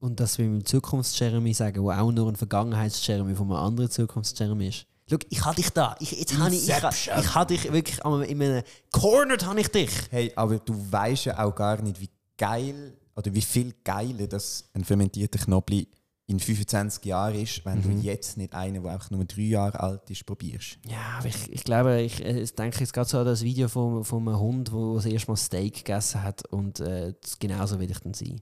[0.00, 4.68] Und dass wir im Zukunfts-Jeremy sagen, wo auch nur ein Vergangenheits-Jeremy von einem anderen Zukunfts-Jeremy
[4.68, 4.86] ist.
[5.10, 5.96] Schau, ich habe dich da.
[6.00, 9.90] Ich, jetzt habe ich, ich, ich habe dich wirklich in einem Cornered habe ich dich.
[10.10, 14.70] Hey, aber du weißt ja auch gar nicht, wie geil oder wie viel geiler das
[14.74, 15.88] ein fermentierter Knobli
[16.26, 20.08] in 25 Jahren ist, wenn du jetzt nicht einen, der einfach nur drei Jahre alt
[20.08, 20.78] ist, probierst.
[20.86, 23.68] Ja, aber ich, ich glaube, ich, äh, ich denke jetzt gerade so an das Video
[23.68, 27.98] von, einem Hund, wo das erste Mal Steak gegessen hat und äh, genauso will ich
[27.98, 28.40] dann sein.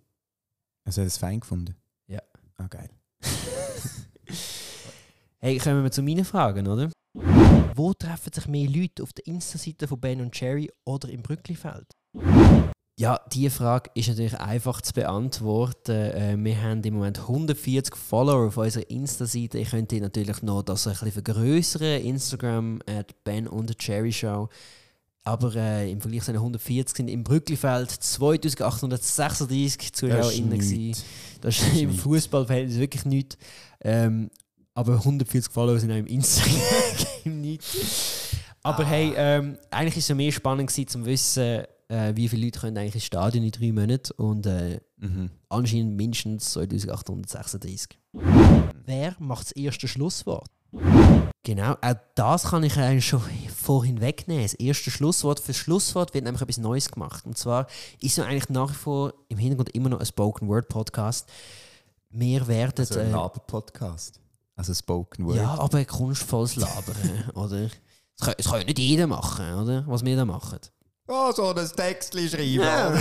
[0.85, 1.75] Also, hast du das fein gefunden?
[2.07, 2.23] Ja.
[2.57, 2.91] Ah, geil.
[5.43, 6.91] Hey, kommen wir zu meinen Fragen, oder?
[7.75, 9.03] Wo treffen sich mehr Leute?
[9.03, 11.87] Auf der Insta-Seite von Ben und Jerry oder im Brücklifeld?
[12.99, 15.93] Ja, diese Frage ist natürlich einfach zu beantworten.
[15.93, 19.59] Äh, wir haben im Moment 140 Follower auf unserer Insta-Seite.
[19.59, 22.03] Ich könnte natürlich noch das ein bisschen vergrößern.
[22.03, 24.51] Instagram at Ben und Cherry Show.
[25.25, 30.51] Aber äh, im Vergleich zu den 140 sind im Brücklifeld 2836 ZuhörerInnen.
[30.51, 30.69] nichts.
[30.69, 31.03] gewesen.
[31.41, 31.95] Das ist im.
[31.95, 33.39] Fußballfeld wirklich nichts.
[33.81, 34.29] Ähm,
[34.81, 36.61] aber 140 Follower sind auch im Instagram
[37.41, 37.65] nicht.
[38.63, 42.61] Aber hey, ähm, eigentlich war es mehr spannend gewesen, zum wissen, äh, wie viele Leute
[42.61, 45.31] können eigentlich ins Stadion in drei Monaten und äh, Mhm.
[45.49, 47.99] anscheinend mindestens 2836.
[48.85, 50.51] Wer macht das erste Schlusswort?
[51.43, 53.23] Genau, auch das kann ich eigentlich schon
[53.57, 54.43] vorhin wegnehmen.
[54.43, 55.41] Das erste Schlusswort.
[55.41, 57.25] Für das Schlusswort wird nämlich etwas Neues gemacht.
[57.25, 57.67] Und zwar
[58.03, 61.27] ist ja eigentlich nach wie vor im Hintergrund immer noch ein Spoken Word Podcast.
[62.11, 62.75] Wir werden.
[62.81, 64.21] Also ein äh, Laber-Podcast.
[64.61, 65.37] Also Spoken Word.
[65.37, 67.63] ja, aber ein kunstvolles Labern, oder?
[68.19, 69.85] Das kann, das kann ja nicht jeder machen, oder?
[69.87, 70.59] Was wir da machen.
[71.09, 72.61] Oh, so ein Textchen schreiben.
[72.61, 72.93] Ja.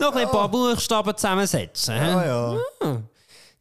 [0.00, 1.94] Noch ein paar Buchstaben zusammensetzen.
[1.94, 2.00] hä?
[2.10, 3.02] Ah, ja.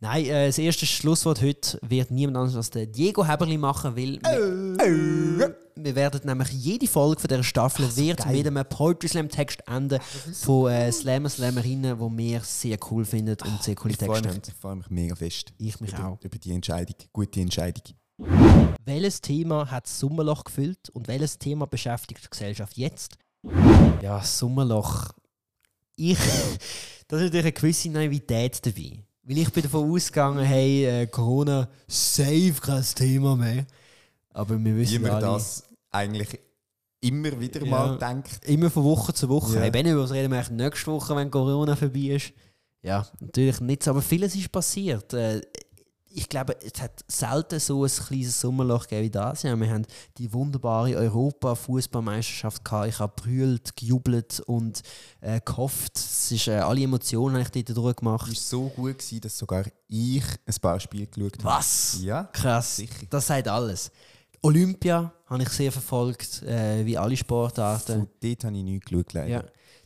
[0.01, 4.21] Nein, äh, das erste Schlusswort heute wird niemand anders als der Diego Heberli machen, weil
[4.21, 9.61] wir, wir werden nämlich jede Folge von dieser Staffel wird mit einem Poetry Slam Text
[9.67, 9.99] enden
[10.33, 14.41] von äh, Slammer Slammerinnen, wo wir sehr cool finden und sehr coole Texte haben.
[14.47, 15.51] ich freue mich mega fest.
[15.57, 16.19] Ich mich über, auch.
[16.23, 16.95] Über die Entscheidung.
[17.11, 17.83] Gute Entscheidung.
[18.85, 23.17] Welches Thema hat das Sommerloch gefüllt und welches Thema beschäftigt die Gesellschaft jetzt?
[24.01, 25.09] Ja, das Sommerloch.
[25.97, 26.17] Ich,
[27.09, 29.03] da ist natürlich eine gewisse Naivität dabei.
[29.29, 33.63] Weil ich bin davon ausgegangen, hey, äh, Corona, safe kein Thema mehr.
[34.31, 36.39] Aber wir Wie wissen man alle, das eigentlich
[36.99, 37.69] immer wieder Ja.
[37.69, 38.43] mal denkt.
[38.45, 39.53] immer von Woche zu Woche.
[39.53, 39.61] Ja.
[39.61, 42.33] Hey, Benni, was reden wir nächste Woche, wenn Corona vorbei ist?
[42.81, 45.13] Ja, natürlich nicht so, aber vieles ist passiert.
[45.13, 45.41] Äh,
[46.19, 49.43] ich glaube, es hat selten so ein kleines Sommerloch gegeben wie das.
[49.43, 49.85] Ja, wir haben
[50.17, 52.89] die wunderbare Europa-Fußballmeisterschaft gehabt.
[52.89, 54.81] Ich habe brüllt, gejubelt und
[55.21, 55.95] äh, gehofft.
[55.95, 58.27] Es ist, äh, alle Emotionen habe ich dort durchgemacht.
[58.27, 61.43] Es war so gut, gewesen, dass sogar ich ein paar Spiele geschaut habe.
[61.45, 61.99] Was?
[62.01, 62.23] Ja.
[62.25, 62.75] Krass.
[62.75, 63.05] Sicher.
[63.09, 63.89] Das sagt alles.
[64.41, 67.99] Olympia habe ich sehr verfolgt, äh, wie alle Sportarten.
[67.99, 69.27] Von dort habe ich nichts geschaut, leider.
[69.29, 69.43] Ja,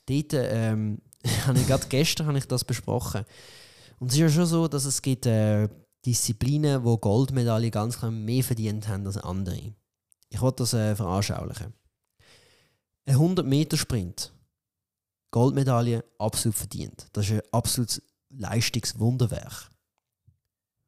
[0.08, 1.00] dort ähm,
[1.46, 3.24] habe ich gerade gestern habe ich das besprochen.
[4.00, 5.70] Und es ist ja schon so, dass es gibt äh,
[6.06, 9.74] Disziplinen, wo Goldmedaillen ganz klar mehr verdient haben als andere.
[10.30, 11.74] Ich wollte das äh, veranschaulichen.
[13.06, 14.34] Ein 100 Meter Sprint,
[15.32, 17.08] Goldmedaille absolut verdient.
[17.14, 19.72] Das ist ein absolutes Leistungswunderwerk.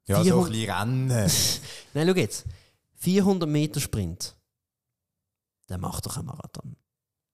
[0.06, 1.08] Ja, so 400 ein bisschen rennen.
[1.94, 2.44] Nein, schau jetzt.
[2.96, 4.36] 400 Meter Sprint.
[5.68, 6.76] Der macht doch einen Marathon.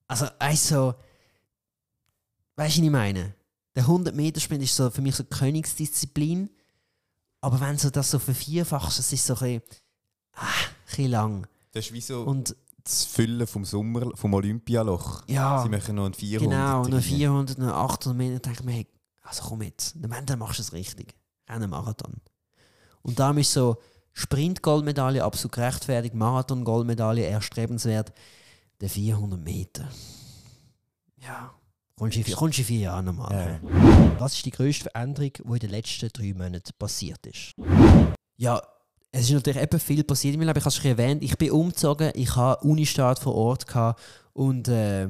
[0.07, 0.95] Also, also, weißt du,
[2.55, 3.35] was ich meine?
[3.75, 6.49] Der 100 Meter Sprint ist so für mich so Königsdisziplin.
[7.43, 9.61] Aber wenn du das so vervierfachst, das ist so ein bisschen,
[10.35, 11.47] ah, ein bisschen lang.
[11.73, 15.27] Das ist wie so Und das Füllen vom Sommer, vom Olympialoch.
[15.27, 16.49] ja, Sie machen noch ein 400.
[16.49, 17.01] genau, noch rein.
[17.01, 18.87] 400, noch 800 Meter, denke ich mir, hey,
[19.23, 21.15] also komm jetzt, Ende machst du es richtig.
[21.49, 22.13] Rennen Marathon.
[23.01, 23.75] Und da ist so
[24.13, 28.13] Sprint-Goldmedaille absolut gerechtfertigt, Marathon-Goldmedaille erstrebenswert.
[28.79, 29.89] Der 400 Meter.
[31.17, 31.53] Ja,
[32.03, 33.59] kommst du in vier, vier Jahren nochmal.
[34.19, 37.53] Was ist die grösste Veränderung, die in den letzten drei Monaten passiert ist?
[38.37, 38.61] Ja,
[39.11, 40.59] es ist natürlich eben viel passiert in meinem Leben.
[40.59, 41.23] Ich habe es schon erwähnt.
[41.23, 44.01] Ich bin umgezogen, ich hatte Unistart vor Ort gehabt
[44.33, 45.09] und äh,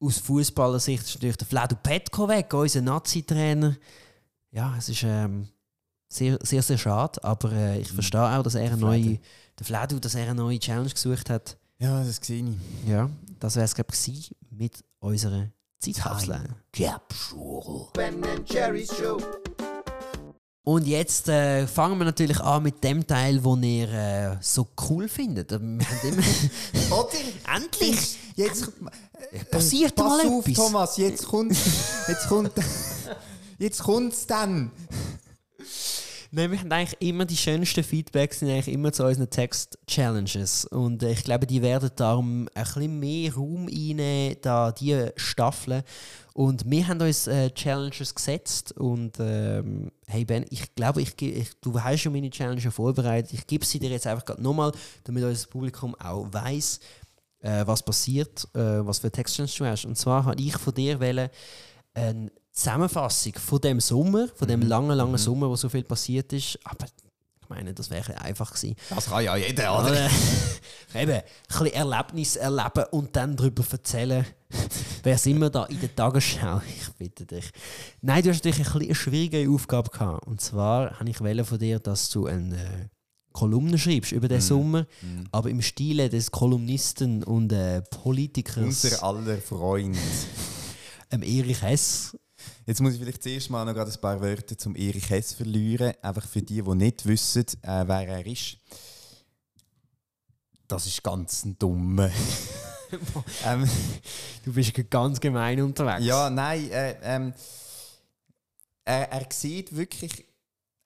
[0.00, 3.76] aus Fußballersicht ist natürlich der Vlado Petko weg, unser Nazi-Trainer.
[4.50, 5.48] Ja, es ist ähm,
[6.08, 9.18] sehr, sehr, sehr schade, aber äh, ich verstehe auch, dass er eine neue,
[9.58, 11.56] der Vlado, dass er eine neue Challenge gesucht hat.
[11.78, 12.88] Ja, das sehe ich.
[12.90, 15.48] Ja, das wäre es, glaube ich, mit unserer
[15.82, 16.38] Zeitkapsel.
[17.92, 19.20] Ben and Jerry's Show.
[20.64, 25.08] Und jetzt äh, fangen wir natürlich an mit dem Teil, den ihr äh, so cool
[25.08, 25.50] findet.
[25.50, 26.22] Wir haben immer
[26.96, 27.08] Oder?
[27.52, 28.16] Endlich!
[28.36, 28.70] Jetzt
[29.50, 30.64] Passiert Pass mal auf, etwas.
[30.64, 31.56] Thomas, jetzt kommt
[32.08, 32.52] jetzt kommt
[33.58, 34.70] jetzt kommt's dann.
[36.34, 40.64] Nein, wir haben eigentlich immer die schönsten Feedbacks sind eigentlich immer zu unseren Text-Challenges.
[40.64, 45.82] Und äh, ich glaube, die werden darum ein bisschen mehr Raum einnehmen, da die Staffeln.
[46.32, 48.72] Und wir haben uns äh, Challenges gesetzt.
[48.72, 53.34] Und ähm, hey Ben, ich glaube, ich, ich, du hast schon meine Challenge vorbereitet.
[53.34, 54.72] Ich gebe sie dir jetzt einfach gerade nochmal,
[55.04, 56.80] damit unser Publikum auch weiß,
[57.40, 59.84] äh, was passiert, äh, was für Text-Challenge du hast.
[59.84, 61.28] Und zwar habe ich von dir wollen,
[61.92, 66.58] eine Zusammenfassung von dem Sommer, von dem langen, langen Sommer, wo so viel passiert ist.
[66.64, 68.76] Aber ich meine, das wäre einfach gewesen.
[68.90, 69.90] Das kann ja jeder, oder?
[69.90, 70.10] Oder?
[70.94, 74.26] Eben, ein bisschen Erlebnis erleben und dann darüber erzählen.
[75.02, 76.60] Wer sind wir da in der Tagesschau?
[76.68, 77.50] Ich bitte dich.
[78.02, 80.26] Nein, du hast natürlich ein bisschen eine schwierige Aufgabe gehabt.
[80.26, 82.88] Und zwar habe ich von dir, dass du eine äh,
[83.32, 84.86] Kolumne schreibst über den Sommer,
[85.32, 88.84] aber im Stile des Kolumnisten und äh, Politikers.
[88.84, 89.96] Unser aller Freund.
[91.10, 92.14] ähm, Erich Hess.
[92.64, 95.94] Jetzt muss ich vielleicht zuerst mal noch ein paar Wörter zum Erich Hess verlieren.
[96.00, 98.56] Einfach für die, die nicht wissen, äh, wer er ist.
[100.68, 102.10] Das ist ganz ein Dummer.
[103.44, 103.68] ähm,
[104.44, 106.04] Du bist ganz gemein unterwegs.
[106.04, 106.70] ja, nein.
[106.70, 107.34] Äh, ähm,
[108.84, 110.24] er, er sieht wirklich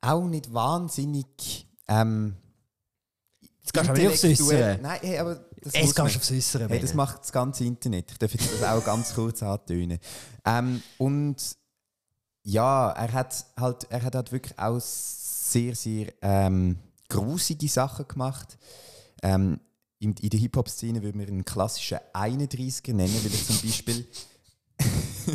[0.00, 1.66] auch nicht wahnsinnig.
[1.88, 2.36] Ähm,
[3.60, 4.78] Jetzt gehst du aufs Äußere.
[4.80, 6.68] Nein, hey, aber das Jetzt gehst du aufs Äußere.
[6.68, 8.12] Hey, das macht das ganze Internet.
[8.12, 9.98] Ich darf jetzt das auch ganz kurz antönen.
[10.44, 11.36] Ähm, und
[12.46, 16.76] ja, er hat halt, er hat halt wirklich auch sehr, sehr ähm,
[17.08, 18.56] grusige Sachen gemacht.
[19.20, 19.58] Ähm,
[19.98, 24.06] in, in der Hip-Hop-Szene würde man einen klassischen 31er nennen, weil er zum Beispiel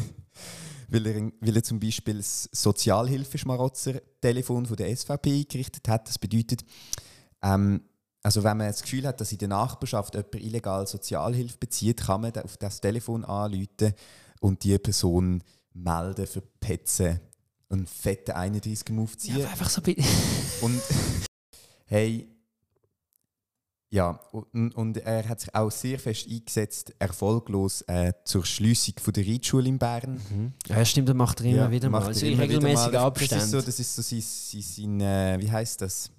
[0.89, 6.07] weil er, weil er zum Beispiel das Sozialhilfeschmarotzer-Telefon der SVP eingerichtet hat.
[6.07, 6.63] Das bedeutet,
[7.41, 7.81] ähm,
[8.23, 12.21] also wenn man das Gefühl hat, dass in der Nachbarschaft jemand illegal Sozialhilfe bezieht, kann
[12.21, 13.93] man auf das Telefon anrufen
[14.39, 17.19] und die Person melden für Petzen
[17.69, 19.39] einen fetten 31er-Move ziehen.
[19.39, 20.03] Ja, einfach so bisschen.
[20.61, 20.81] Und
[21.85, 22.27] hey,
[23.93, 29.11] ja, und, und er hat sich auch sehr fest eingesetzt, erfolglos äh, zur Schließung von
[29.11, 30.21] der Reitschule in Bern.
[30.67, 31.99] Ja, stimmt, das macht er immer Ja, wieder mal.
[31.99, 32.25] macht Also
[32.61, 32.95] mal.
[32.95, 33.35] Abständen.
[33.35, 36.09] Das ist so, das ist so sein, sein, sein äh, wie heißt das?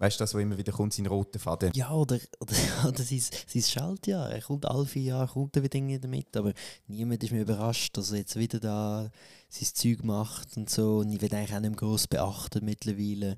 [0.00, 1.72] Weißt du, das, wo immer wieder kommt, sein roter Faden?
[1.74, 2.54] Ja, oder, oder,
[2.88, 4.30] oder sein, sein Schaltjahr.
[4.30, 6.34] Er kommt alle vier Jahre kommt er wieder damit.
[6.38, 6.54] Aber
[6.86, 9.10] niemand ist mir überrascht, dass er jetzt wieder da
[9.50, 11.00] sein Zeug macht und so.
[11.00, 13.36] Und ich werde eigentlich auch nicht mehr gross beachtet mittlerweile.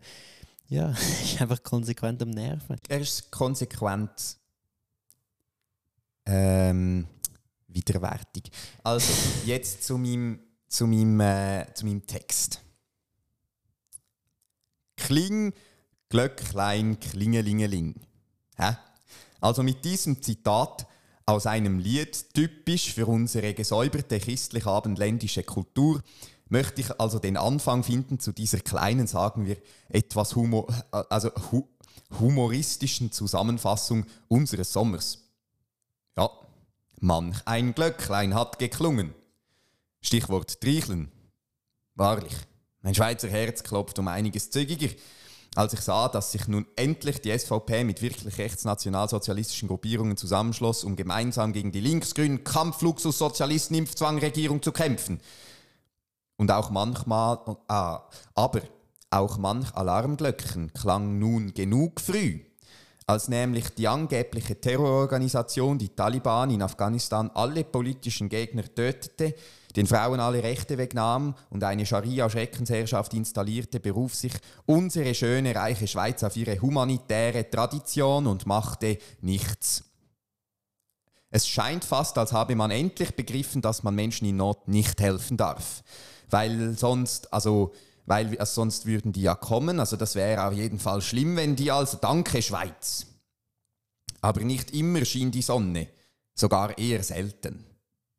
[0.68, 0.90] Ja,
[1.24, 2.76] ist einfach konsequent am Nerven.
[2.88, 4.36] Er ist konsequent
[6.26, 7.08] ähm,
[7.66, 8.52] widerwärtig.
[8.84, 9.12] Also,
[9.46, 12.60] jetzt zu meinem, zu meinem, äh, zu meinem Text.
[14.96, 15.52] Kling,
[16.12, 17.94] Glöcklein, Klingelingeling.
[18.58, 18.76] Hä?
[19.40, 20.86] Also mit diesem Zitat
[21.24, 26.02] aus einem Lied, typisch für unsere gesäuberte christlich-abendländische Kultur,
[26.50, 29.56] möchte ich also den Anfang finden zu dieser kleinen, sagen wir,
[29.88, 31.66] etwas humor also hu
[32.20, 35.30] humoristischen Zusammenfassung unseres Sommers.
[36.14, 36.28] Ja,
[37.00, 39.14] manch ein Glöcklein hat geklungen.
[40.02, 41.10] Stichwort Triecheln.
[41.94, 42.36] Wahrlich,
[42.82, 44.94] mein Schweizer Herz klopft um einiges zügiger,
[45.54, 50.96] als ich sah, dass sich nun endlich die SVP mit wirklich rechtsnationalsozialistischen Gruppierungen zusammenschloss, um
[50.96, 55.20] gemeinsam gegen die linksgrünen Kampfluxus-Sozialisten-Impfzwang-Regierung zu kämpfen.
[56.36, 58.00] Und auch manchmal, ah,
[58.34, 58.62] aber
[59.10, 62.40] auch manch Alarmglöckchen klang nun genug früh,
[63.06, 69.34] als nämlich die angebliche Terrororganisation, die Taliban in Afghanistan, alle politischen Gegner tötete,
[69.76, 74.32] den Frauen alle Rechte wegnahm und eine Scharia-Schreckensherrschaft installierte, beruf sich
[74.66, 79.84] unsere schöne, reiche Schweiz auf ihre humanitäre Tradition und machte nichts.
[81.30, 85.38] Es scheint fast, als habe man endlich begriffen, dass man Menschen in Not nicht helfen
[85.38, 85.82] darf.
[86.28, 87.72] Weil sonst, also,
[88.04, 89.80] weil also sonst würden die ja kommen.
[89.80, 93.06] Also das wäre auf jeden Fall schlimm, wenn die also Danke Schweiz.
[94.20, 95.88] Aber nicht immer schien die Sonne,
[96.34, 97.64] sogar eher selten.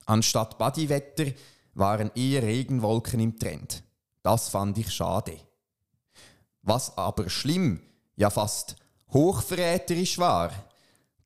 [0.06, 1.32] Anstatt Bodywetter
[1.74, 3.84] waren eher Regenwolken im Trend.
[4.22, 5.38] Das fand ich schade.
[6.62, 7.82] Was aber schlimm,
[8.16, 8.76] ja fast
[9.12, 10.52] hochverräterisch war,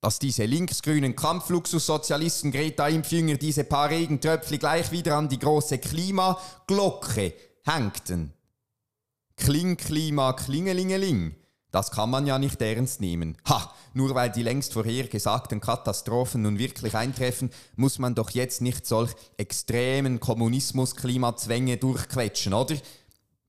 [0.02, 7.34] dass diese linksgrünen Kampfluxussozialisten Greta Impfjünger diese paar Regentröpfchen gleich wieder an die große Klimaglocke
[7.66, 8.34] hängten.
[9.36, 11.36] Kling, Klima, Klingelingeling.
[11.72, 13.38] Das kann man ja nicht ernst nehmen.
[13.48, 18.86] Ha, nur weil die längst vorhergesagten Katastrophen nun wirklich eintreffen, muss man doch jetzt nicht
[18.86, 22.76] solch extremen Kommunismus-Klimazwänge durchquetschen, oder?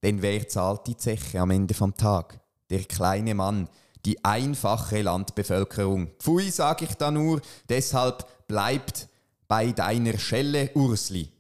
[0.03, 2.41] Denn wer zahlt die Zeche am Ende vom Tag?
[2.71, 3.69] Der kleine Mann,
[4.05, 6.11] die einfache Landbevölkerung.
[6.19, 9.09] Pfui, sag ich da nur, deshalb bleibt
[9.47, 11.31] bei deiner Schelle, Ursli.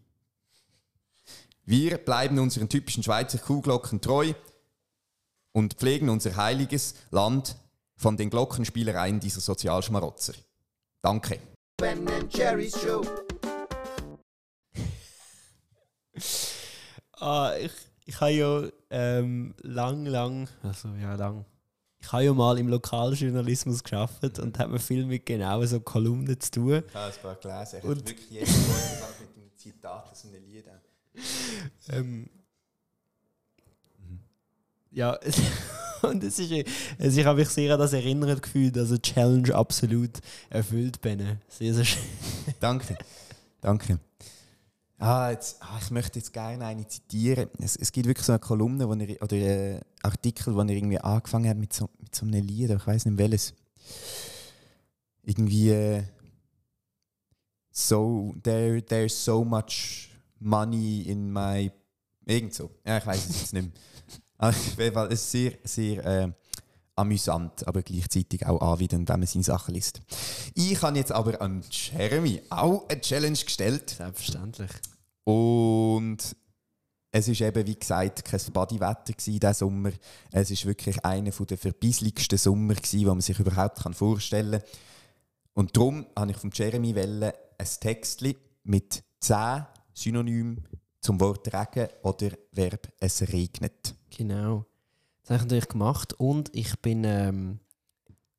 [1.64, 4.32] Wir bleiben unseren typischen Schweizer Kuhglocken treu
[5.58, 7.56] und pflegen unser heiliges Land
[7.96, 10.34] von den Glockenspielereien dieser Sozialschmarotzer.
[11.02, 11.40] Danke.
[11.76, 13.02] Ben and Jerry's Show.
[17.20, 17.72] Ah, ich,
[18.04, 21.44] ich habe ja ähm, lang, lang, also ja lang,
[21.98, 26.38] ich habe ja mal im Lokaljournalismus geschafft und habe mir viel mit genau so Kolumnen
[26.40, 26.84] zu tun.
[26.86, 27.80] Ich habe es paar gelesen.
[27.82, 30.66] Und- wirklich jedes Mal mit einem Zitat aus einem Lied.
[31.88, 32.30] Ähm,
[34.90, 35.18] ja,
[36.02, 36.52] und es ist,
[36.98, 40.18] es, ich habe mich sehr an das erinnert gefühlt, also die Challenge absolut
[40.50, 41.38] erfüllt bin.
[41.48, 42.02] Sehr, sehr schön.
[42.60, 42.96] Danke.
[43.60, 43.98] Danke.
[44.98, 47.48] Ah, jetzt, ah, ich möchte jetzt gerne eine zitieren.
[47.60, 50.98] Es, es gibt wirklich so eine Kolumne wo er, oder einen Artikel, wo er irgendwie
[50.98, 53.54] angefangen hat mit so, mit so einem Lied, ich weiß nicht welches.
[55.22, 56.02] Irgendwie äh,
[57.70, 60.10] so there, there's so much
[60.40, 61.70] Money in my.
[62.26, 62.70] Irgend so.
[62.84, 63.72] Ja, ich weiß es jetzt nicht mehr.
[64.38, 66.32] Aber auf jeden Fall, es ist sehr, sehr äh,
[66.96, 70.00] amüsant, aber gleichzeitig auch anwidernd, wenn man seine Sachen liest.
[70.54, 73.90] Ich habe jetzt aber an Jeremy auch eine Challenge gestellt.
[73.90, 74.70] Selbstverständlich.
[75.24, 76.36] Und
[77.10, 79.92] es ist eben, wie gesagt, kein Bodywetter diesen Sommer.
[80.32, 84.70] Es ist wirklich einer der verbissigsten Sommer, gewesen, den man sich überhaupt vorstellen kann.
[85.54, 88.22] Und darum habe ich von Jeremy Welle ein Text
[88.64, 90.64] mit 10 Synonymen
[91.00, 93.94] zum Wort Regen oder Verb es regnet.
[94.16, 94.64] Genau.
[95.22, 97.60] Das habe ich natürlich gemacht und ich bin, ähm,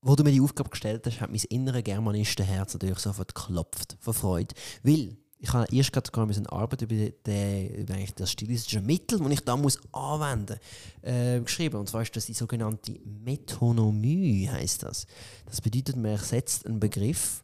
[0.01, 4.13] wo du mir die Aufgabe gestellt hast, hat mein innere Germanistenherz natürlich sofort geklopft vor
[4.13, 4.55] Freude.
[4.83, 9.19] Weil ich habe erst gerade gar eine Arbeit über, den, über eigentlich das stilistische Mittel,
[9.19, 10.59] das ich da muss anwenden
[11.01, 11.77] äh, geschrieben.
[11.77, 15.07] Und zwar ist das die sogenannte Metonymie, heißt das.
[15.45, 17.43] Das bedeutet, man ersetzt einen Begriff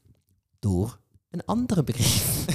[0.60, 0.98] durch
[1.32, 2.48] einen anderen Begriff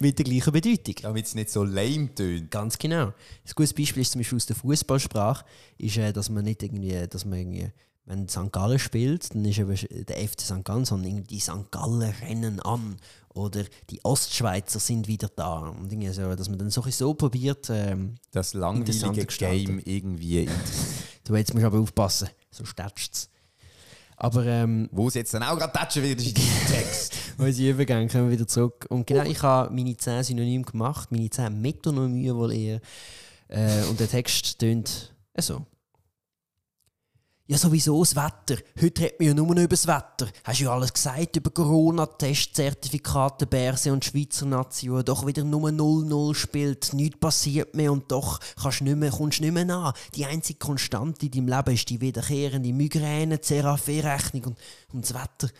[0.00, 0.94] mit der gleichen Bedeutung.
[1.02, 2.50] Damit es nicht so lame tönt.
[2.50, 3.06] Ganz genau.
[3.06, 5.44] Ein gutes Beispiel ist zum Beispiel aus der Fußballsprache,
[5.78, 7.70] ist, äh, dass man nicht irgendwie, dass man irgendwie,
[8.04, 8.52] wenn St.
[8.52, 9.76] Gallen spielt, dann ist eben
[10.06, 10.64] der FC St.
[10.64, 11.70] Gallen, sondern irgendwie die St.
[11.70, 12.96] Gallen rennen an
[13.28, 15.68] oder die Ostschweizer sind wieder da.
[15.68, 17.68] Und irgendwie so, dass man dann so, so probiert.
[17.70, 19.26] Ähm, Das langweilige.
[19.26, 20.48] Game irgendwie.
[21.24, 23.30] du jetzt musst aber aufpassen, so stätschst es.
[24.20, 27.14] Aber ähm, Wo es jetzt dann auch gerade tätschen wird, ist in Text.
[27.46, 28.86] unsere Übergänge kommen wieder zurück.
[28.88, 32.80] Und genau, ich habe meine 10 Synonyme gemacht, meine 10 Metonymie wohl eher.
[33.48, 35.64] Äh, und der Text tönt so.
[37.50, 38.60] Ja, sowieso das Wetter.
[38.78, 40.28] Heute redet man ja nur noch über das Wetter.
[40.44, 45.02] Hast ja alles gesagt über Corona-Tests, Zertifikate, Berse und Schweizer Nation.
[45.02, 49.54] Doch wieder nur 0-0 spielt, nichts passiert mehr und doch kannst nicht mehr, kommst nicht
[49.54, 49.94] mehr nach.
[50.14, 54.58] Die einzige Konstante in deinem Leben ist die wiederkehrende Migräne, CRAF-Rechnung und,
[54.92, 55.50] und das Wetter.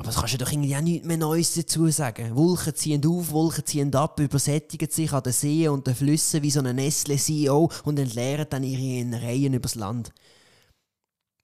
[0.00, 2.34] Aber das kannst du doch irgendwie auch nichts mehr Neues dazu sagen.
[2.34, 6.50] Wolken ziehen auf, Wolken ziehen ab, übersättigen sich an den Seen und den Flüssen wie
[6.50, 10.10] so ein Nestle-CEO und entleeren dann ihre Innereien übers Land.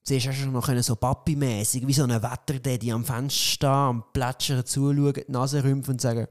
[0.09, 4.65] Hast du noch können so Papi-mässig, wie so ein Wetterdaddy am Fenster stehen, am Plätschern
[4.65, 6.27] zuschauen, die Nase rümpfen und sagen,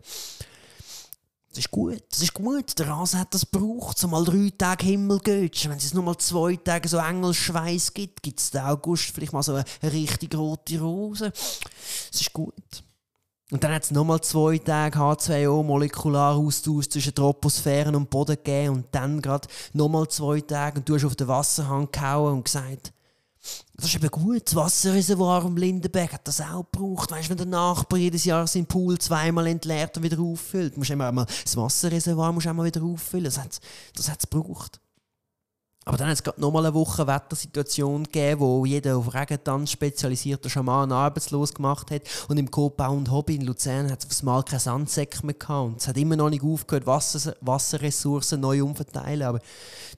[1.56, 5.20] das ist gut, das ist gut, der Rasen hat das gebraucht, mal drei Tage Himmel
[5.20, 5.70] geht.
[5.70, 9.42] Wenn es nur mal zwei Tage so Engelschweiß gibt, gibt es im August vielleicht mal
[9.42, 11.32] so eine, eine richtig rote Rose.
[11.32, 12.54] Das ist gut.
[13.52, 18.88] Und dann hat es nochmal zwei Tage H2O Molekularaustausch zwischen Troposphären und Boden gegeben und
[18.92, 22.92] dann gerade nochmal zwei Tage und du hast auf den Wasserhang gehauen und gesagt,
[23.78, 24.44] das ist eben gut.
[24.46, 27.12] Das Wasserreservoir am Lindenberg hat das auch gebraucht.
[27.12, 30.90] Weißt du, wenn der Nachbar jedes Jahr seinen Pool zweimal entleert und wieder auffüllt, musst
[30.90, 33.26] du immer einmal das Wasserreservoir musst du einmal wieder auffüllen.
[33.26, 33.60] Das hat
[33.96, 34.80] das hat's gebraucht.
[35.88, 40.50] Aber dann hat es gerade nochmal eine Woche Wettersituation gegeben, wo jeder auf Regentanz spezialisierter
[40.50, 42.02] Schaman arbeitslos gemacht hat.
[42.28, 45.68] Und im Copa und Hobby in Luzern hat es aufs Mal keinen Sandsäck mehr gehabt.
[45.68, 49.28] Und es hat immer noch nicht aufgehört, Wasser, Wasserressourcen neu umverteilen.
[49.28, 49.40] Aber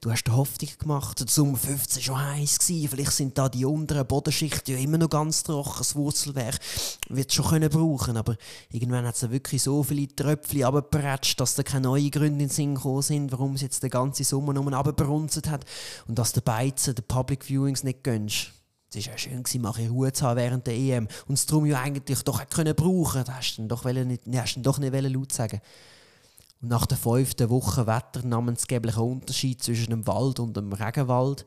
[0.01, 1.21] du hast Hoffnung gemacht.
[1.21, 2.59] Der Sommer 15 war schon heiß.
[2.59, 2.89] Gewesen.
[2.89, 5.75] Vielleicht sind da die unteren Bodenschichten ja immer noch ganz trocken.
[5.77, 6.59] Das Wurzelwerk
[7.07, 8.17] wird es schon können brauchen.
[8.17, 8.35] Aber
[8.71, 12.49] irgendwann hat es wirklich so viele Tröpfchen abgepratscht, dass da keine neuen Gründe in den
[12.49, 15.63] Sinn gekommen sind, warum es jetzt den ganzen Sommer nur abgebrunzt hat.
[16.07, 18.51] Und dass der Beizen den Public Viewings nicht gönnst.
[18.89, 21.07] Es war ja schön, gewesen, mal bisschen Ruhe zu haben während der EM.
[21.27, 24.61] Und es darum ja eigentlich doch können brauchen Da hast du doch, nicht, hast du
[24.61, 25.61] dann doch nicht laut sagen
[26.61, 31.45] Und nach der fünften Woche Wetter namensgeblicher Unterschied zwischen dem Wald und dem Regenwald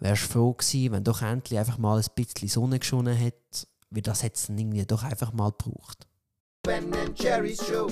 [0.00, 3.66] wärst du froh gewesen, wenn doch endlich einfach mal ein bisschen Sonne geschonen hätte.
[3.90, 6.06] Weil das hätte es doch einfach mal gebraucht.
[6.62, 7.88] Ben Jerry's Show.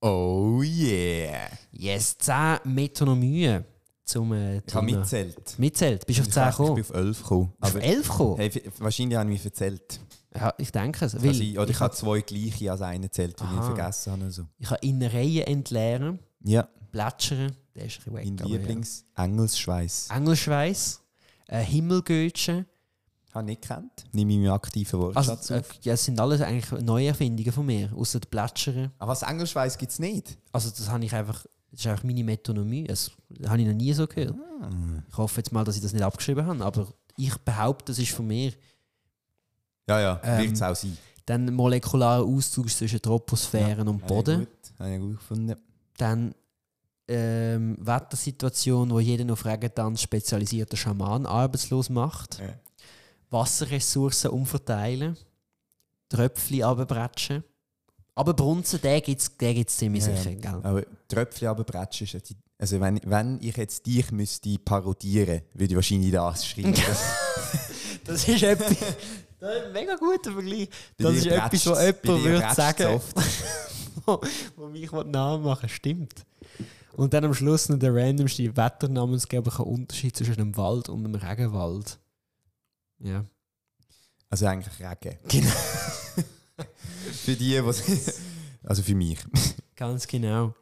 [0.00, 1.48] Oh yeah.
[1.72, 3.64] Yes, 10 Metonymien
[4.04, 5.58] zum äh, Ich habe mitzählt.
[5.58, 6.06] Mitzählt.
[6.06, 6.80] Bist du auf Ich 10 bin gekommen?
[6.80, 7.52] auf 11 gekommen.
[7.60, 8.36] Auf Aber 11 gekommen?
[8.38, 10.00] hey, wahrscheinlich habe ich mich erzählt.
[10.34, 11.12] Ja, ich denke es.
[11.12, 11.52] Kann Weil sein.
[11.58, 14.22] Oder ich, ich habe zwei gleiche als einen erzählt, die ich vergessen habe.
[14.22, 14.46] oder So.
[14.58, 18.24] ich habe Innereien entleeren, Ja, plätschern, der ist ein bisschen weg.
[18.24, 18.56] mein aber ja.
[18.58, 20.08] Lieblings-Engelsschweiß.
[20.14, 21.00] Engelschweiß,
[21.48, 22.66] äh, Himmelgötchen.
[23.32, 24.04] Habe ich nicht gekannt.
[24.12, 25.68] Nehme ich meinen aktiven Wortschatz Also, äh, auf.
[25.82, 28.90] ja, das sind alles eigentlich Neuerfindungen von mir, außer der Plätschern.
[28.98, 30.36] Aber was Engelschweiß gibt es nicht?
[30.52, 32.84] Also das habe ich einfach, das ist einfach meine Metonomie.
[32.84, 33.12] Das,
[33.46, 34.34] habe ich noch nie so gehört.
[34.60, 34.68] Ah.
[35.08, 38.10] Ich hoffe jetzt mal, dass ich das nicht abgeschrieben habe, aber ich behaupte, das ist
[38.12, 38.52] von mir.
[39.88, 40.96] Ja, ja, Ähm, wird es auch sein.
[41.26, 44.38] Dann molekularer Austausch zwischen Troposphären und Habe ich Boden.
[44.40, 44.48] gut,
[44.80, 45.56] Habe ich gut gefunden.
[45.96, 46.34] Dann
[47.08, 52.38] ähm, Wettersituation, wo jeden auf Regentanz spezialisierter Schaman arbeitslos macht.
[52.40, 52.46] Ja.
[53.30, 55.16] Wasserressourcen umverteilen.
[56.08, 57.44] Tröpfchen abbretschen.
[58.14, 60.34] Aber Brunzen, den gibt es den gibt's ziemlich Ja, sicher.
[60.34, 60.60] Gell?
[60.62, 65.72] Aber Tröpfchen runterbretschen ist ja die, Also wenn, wenn ich jetzt dich müsste parodieren, würde
[65.72, 66.74] ich wahrscheinlich das schreiben.
[66.74, 67.70] Das,
[68.04, 68.76] Das ist etwas.
[69.38, 70.68] Das ist ein mega guter Vergleich.
[70.98, 72.86] bei Das ist etwas, was jemand würde sagen.
[72.94, 73.16] oft.
[74.06, 74.20] wo,
[74.56, 76.26] wo mich Namen machen stimmt.
[76.96, 81.98] Und dann am Schluss noch der randomste wetternamensgebliche Unterschied zwischen einem Wald und einem Regenwald.
[83.00, 83.24] Ja.
[84.28, 85.18] Also eigentlich Regen.
[85.28, 85.50] Genau.
[87.24, 87.82] für die, was
[88.62, 89.18] Also für mich.
[89.76, 90.54] Ganz genau.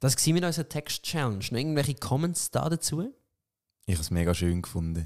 [0.00, 1.44] Das war mit unserer Text-Challenge.
[1.50, 3.12] Noch irgendwelche Comments da dazu?
[3.86, 5.04] Ich habe es mega schön gefunden.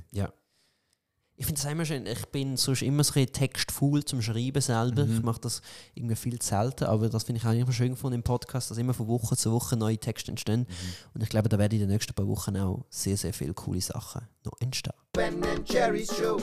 [1.41, 2.05] Ich finde es immer schön.
[2.07, 5.07] Ich bin sonst immer so ein textfaul zum Schreiben selber.
[5.07, 5.19] Mhm.
[5.19, 5.63] Ich mache das
[5.95, 8.79] irgendwie viel zu selten, aber das finde ich auch immer schön gefunden im Podcast, dass
[8.79, 10.67] immer von Woche zu Woche neue Texte entstehen.
[11.15, 13.81] Und ich glaube, da werden in den nächsten paar Wochen auch sehr, sehr viele coole
[13.81, 14.95] Sachen noch entstehen.
[15.19, 16.41] Ben Jerry's Show.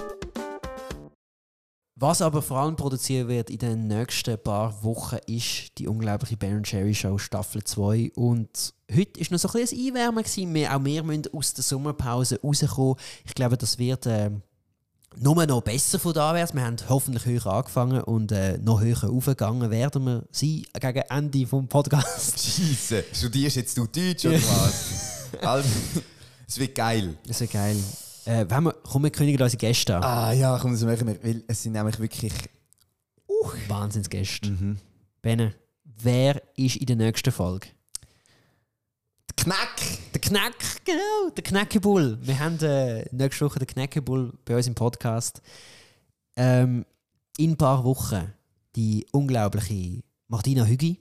[1.96, 6.62] Was aber vor allem produziert wird in den nächsten paar Wochen, ist die unglaubliche Ben
[6.62, 8.12] Cherry Show Staffel 2.
[8.16, 10.24] Und heute war noch so ein bisschen ein Einwärmen.
[10.26, 10.54] Gewesen.
[10.54, 12.96] Wir, auch wir müssen aus der Sommerpause rauskommen.
[13.24, 14.32] Ich glaube, das wird äh,
[15.16, 16.54] nur noch besser von da wärts.
[16.54, 21.48] Wir haben hoffentlich höher angefangen und äh, noch höher aufgegangen werden wir sein gegen Ende
[21.48, 22.38] vom Podcast.
[22.46, 23.06] Scheisse.
[23.14, 25.30] Studierst jetzt du Deutsch oder was?
[25.42, 25.70] also,
[26.46, 27.16] es wird geil.
[27.26, 27.78] Das ist geil.
[28.26, 30.04] Äh, wenn wir, komm, wir kündigen unsere Gäste an.
[30.04, 31.24] Ah ja, komm, das machen wir.
[31.24, 32.34] Weil es sind nämlich wirklich.
[33.68, 34.50] Wahnsinnsgäste.
[34.50, 34.78] Mhm.
[35.22, 35.54] Benne,
[35.84, 37.68] wer ist in der nächsten Folge?
[39.38, 39.82] Knack!
[40.14, 40.56] Der Knack,
[40.86, 42.18] genau, der Knackebull.
[42.22, 45.42] Wir haben äh, nächste Woche den Knackebull bei uns im Podcast.
[46.36, 46.86] Ähm,
[47.38, 48.34] in ein paar Wochen
[48.76, 51.00] die unglaubliche Martina Hügi,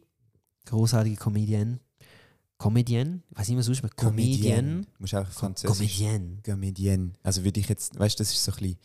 [0.66, 1.80] großartige Comedienne.
[2.58, 3.22] Comedienne?
[3.30, 3.96] Ich weiß nicht, was ausspricht.
[3.96, 4.82] Comedienne.
[4.82, 5.76] Du musst auch Französisch.
[5.76, 6.38] Comedienne.
[6.44, 7.12] Comedienne.
[7.22, 8.78] Also würde ich jetzt, weißt du, das ist so ein bisschen,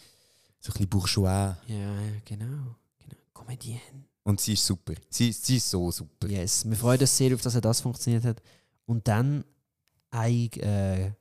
[0.59, 1.55] so ein bisschen bourgeois.
[1.67, 1.93] Ja,
[2.25, 2.75] genau.
[2.97, 3.15] genau.
[3.33, 4.05] Comedienne.
[4.23, 4.93] Und sie ist super.
[5.09, 6.27] Sie, sie ist so super.
[6.27, 8.41] Yes, wir freuen uns sehr, auf dass er das funktioniert hat.
[8.85, 9.43] Und dann
[10.11, 11.11] ein, äh,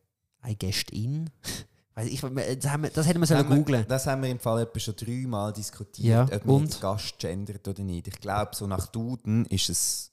[0.40, 1.30] ein Gästin.
[2.05, 3.84] Ich, das, haben wir, das hätten wir sollen googlen.
[3.88, 6.80] Das haben wir im Fall etwa schon dreimal diskutiert, Ja, ob man und?
[6.80, 8.07] Gast gendert oder nicht.
[8.07, 10.12] Ich glaube, so nach Duden ist es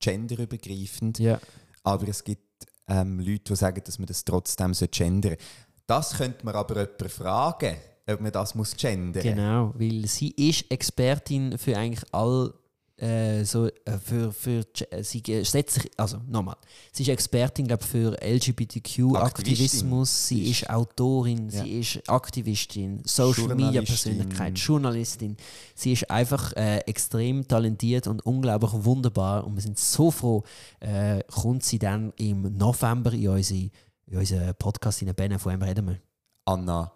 [0.00, 1.40] genderübergreifend, Ja.
[1.84, 5.36] aber es gibt ähm, Leute, die sagen, dass man das trotzdem so gendern
[5.86, 7.76] Das könnte man aber jemanden fragen,
[8.08, 12.52] ob man das muss gendern Genau, weil sie ist Expertin für eigentlich all
[13.00, 13.72] äh, so äh,
[14.04, 16.56] für, für äh, sie setzt sich, also nochmal,
[16.92, 21.62] sie ist Expertin glaub, für LGBTQ-Aktivismus, sie ist Autorin, Ja.
[21.64, 24.16] sie ist Aktivistin, Social Media Journalistin.
[24.18, 25.36] Persönlichkeit, Journalistin.
[25.74, 30.42] Sie ist einfach äh, extrem talentiert und unglaublich wunderbar und wir sind so froh,
[30.80, 33.70] äh, kommt sie dann im November in unsere
[34.06, 36.00] in unseren Podcast in Ben, von wem reden wir?
[36.44, 36.90] Anna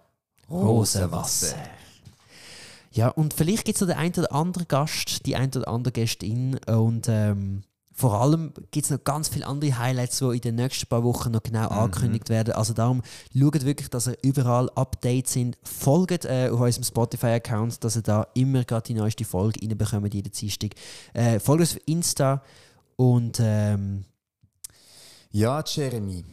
[0.50, 1.54] Rosenwasser.
[2.94, 5.92] Ja, und vielleicht gibt es noch den einen oder anderen Gast, die ein oder andere
[5.92, 6.58] Gästin.
[6.66, 10.86] Und ähm, vor allem gibt es noch ganz viele andere Highlights, die in den nächsten
[10.86, 12.54] paar Wochen noch genau angekündigt werden.
[12.54, 13.02] Also darum
[13.36, 15.58] schaut wirklich, dass ihr überall Updates sind.
[15.64, 20.30] Folgt äh, auf unserem Spotify-Account, dass ihr da immer gerade die neueste Folge reinbekommt, jeden
[20.30, 20.70] Dienstag.
[21.14, 22.42] Äh, folgt uns auf Insta
[22.94, 24.04] und ähm,
[25.32, 26.24] Ja, Jeremy,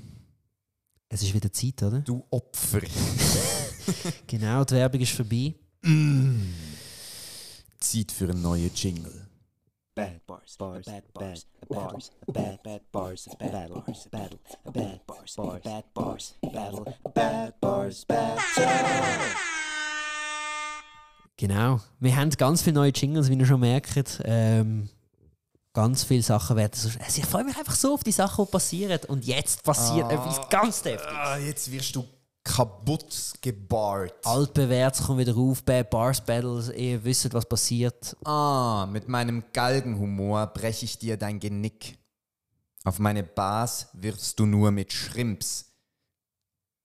[1.09, 2.01] es ist wieder Zeit, oder?
[2.01, 2.81] du Opfer.
[4.27, 5.55] Genau, die Werbung ist vorbei.
[7.79, 9.27] Zeit für einen neuen Jingle.
[9.95, 15.93] Bad bars, bars, bad bars, bars, bad bad bars, bad bars, battle, bad bars, bad
[15.93, 18.39] bars, battle, bad bars, bad
[21.35, 21.81] Genau.
[21.99, 24.21] Wir haben ganz viele neue Jingles, wie ihr schon merkt.
[24.23, 24.87] Ähm,
[25.73, 26.89] ganz viele Sachen werden so.
[26.99, 28.99] Also ich freue mich einfach so auf die Sachen, die passieren.
[29.07, 31.17] Und jetzt passiert etwas ganz deftiges.
[31.17, 32.05] Ah, jetzt wirst du
[32.43, 34.13] kaputt gebart.
[34.25, 38.15] Altbewährtes kommt wieder auf, Bad Bars Battles, ihr wisst, was passiert.
[38.25, 41.97] Ah, mit meinem Galgenhumor breche ich dir dein Genick.
[42.83, 45.65] Auf meine Bas wirfst du nur mit Schrimps.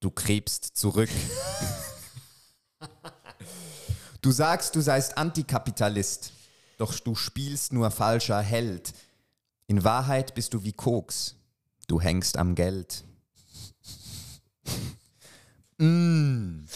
[0.00, 1.09] Du krebst zurück.
[4.20, 6.32] du sagst, du seist Antikapitalist,
[6.76, 8.92] doch du spielst nur falscher Held.
[9.68, 11.34] In Wahrheit bist du wie Koks.
[11.88, 13.04] Du hängst am Geld.
[15.79, 16.66] Mm.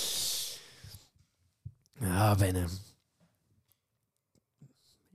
[2.00, 2.68] Ja, Benne.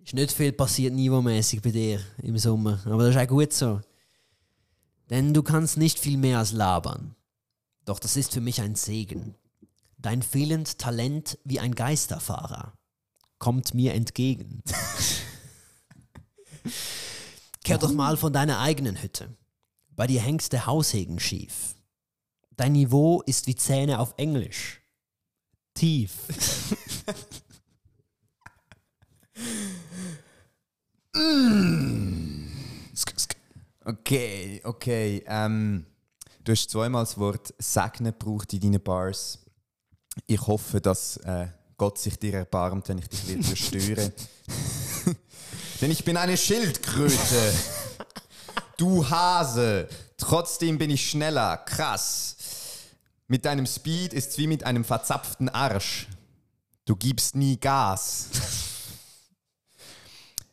[0.04, 3.82] Ist nicht viel passiert niveaumäßig bei dir im Sommer, aber das ist auch gut so.
[5.10, 7.16] Denn du kannst nicht viel mehr als labern.
[7.86, 9.36] Doch das ist für mich ein Segen.
[9.98, 12.74] Dein fehlend Talent wie ein Geisterfahrer
[13.40, 14.62] kommt mir entgegen.
[17.64, 19.36] Kehr doch mal von deiner eigenen Hütte.
[19.90, 21.75] Bei dir hängst der Haushegen schief.
[22.56, 24.82] Dein Niveau ist wie Zähne auf Englisch.
[25.74, 26.12] Tief.
[33.88, 35.24] Okay, okay.
[35.28, 35.86] Ähm,
[36.44, 39.38] du hast zweimal das Wort segnen gebraucht in deinen Bars.
[40.26, 41.48] Ich hoffe, dass äh,
[41.78, 44.12] Gott sich dir erbarmt, wenn ich dich wieder zerstöre.
[45.82, 47.54] denn ich bin eine Schildkröte.
[48.78, 49.88] Du Hase,
[50.18, 52.35] trotzdem bin ich schneller, krass.
[53.28, 56.08] Mit deinem Speed ist's wie mit einem verzapften Arsch.
[56.86, 58.30] Du gibst nie Gas.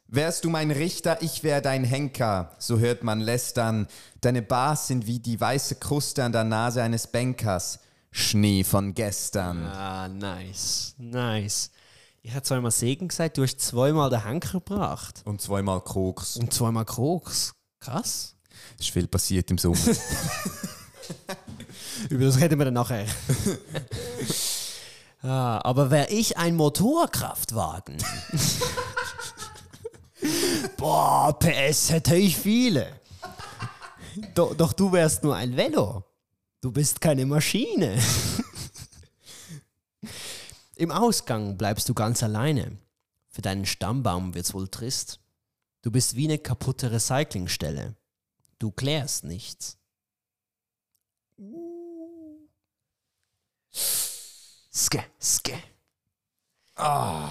[0.06, 3.86] Wärst du mein Richter, ich wär dein Henker, so hört man lästern.
[4.20, 7.78] Deine Bars sind wie die weiße Kruste an der Nase eines Bankers.
[8.10, 9.66] Schnee von gestern.
[9.66, 10.94] Ah, nice.
[10.98, 11.70] Nice.
[12.22, 15.22] Ich habe zweimal Segen gesagt, du hast zweimal den Henker gebracht.
[15.24, 16.36] Und zweimal Koks.
[16.36, 17.52] Und zweimal Koks.
[17.80, 18.36] Krass.
[18.78, 19.78] Es ist viel passiert im Sommer.
[22.08, 23.06] Über das reden wir dann nachher.
[25.22, 27.96] ah, aber wäre ich ein Motorkraftwagen?
[30.76, 32.88] Boah, PS hätte ich viele.
[34.34, 36.04] Doch, doch du wärst nur ein Velo.
[36.60, 37.98] Du bist keine Maschine.
[40.76, 42.78] Im Ausgang bleibst du ganz alleine.
[43.28, 45.20] Für deinen Stammbaum wird's wohl trist.
[45.82, 47.96] Du bist wie eine kaputte Recyclingstelle.
[48.58, 49.78] Du klärst nichts.
[53.72, 55.54] Ske, ske.
[56.76, 57.30] Ah.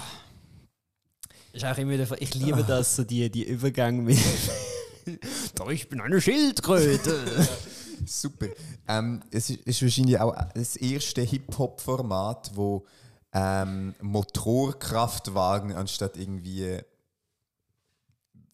[1.52, 4.18] Ist auch immer wieder, ich liebe das, so die, die Übergänge mit.
[5.54, 7.48] Doch, ich bin eine Schildkröte.
[8.06, 8.46] Super.
[8.88, 12.86] Ähm, es ist, ist wahrscheinlich auch das erste Hip-Hop-Format, wo
[13.32, 16.80] ähm, Motorkraftwagen anstatt irgendwie.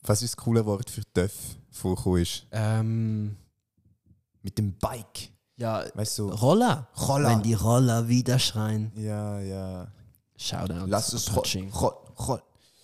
[0.02, 1.32] Was ist das coole Wort für TÜV
[1.70, 2.46] vorgekommen ist?
[2.52, 3.36] ähm,
[4.42, 5.30] Mit dem Bike.
[5.58, 6.30] Ja, Weißt du?
[6.30, 6.88] Roller.
[7.08, 7.28] Roller.
[7.30, 8.90] Wenn die Roller wieder schreien.
[8.96, 9.88] Ja, ja.
[10.36, 10.86] Shoutout.
[10.86, 11.70] Lass es ro Touching.
[11.72, 12.38] ro ro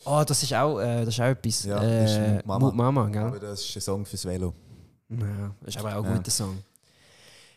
[0.06, 1.64] Oh, das ist auch, äh, das ist auch etwas.
[1.64, 2.66] Ja, das ist äh, Mut Mama.
[2.66, 3.40] Mut Mama, Aber gell?
[3.48, 4.52] das ist ein Song fürs Velo.
[5.08, 6.16] Ja, das ist aber auch ein Ja.
[6.18, 6.58] guter Song.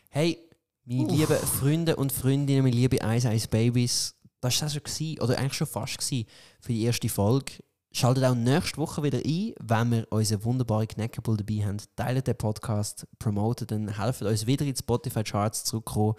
[0.08, 0.38] Hey,
[0.86, 5.20] meine lieben Freunde und Freundinnen, meine lieben Eis Eis Babys, das war das schon gewesen,
[5.20, 6.26] oder eigentlich schon fast gewesen,
[6.60, 7.52] für die erste Folge.
[7.90, 11.78] Schaltet auch nächste Woche wieder ein, wenn wir unsere wunderbare Knackable dabei haben.
[11.96, 16.14] Teilt den Podcast, promotet ihn, helft uns wieder in die Spotify-Charts zurückzukommen.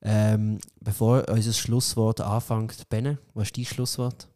[0.00, 4.28] Ähm, bevor unser Schlusswort anfängt, Benne, was ist dein Schlusswort?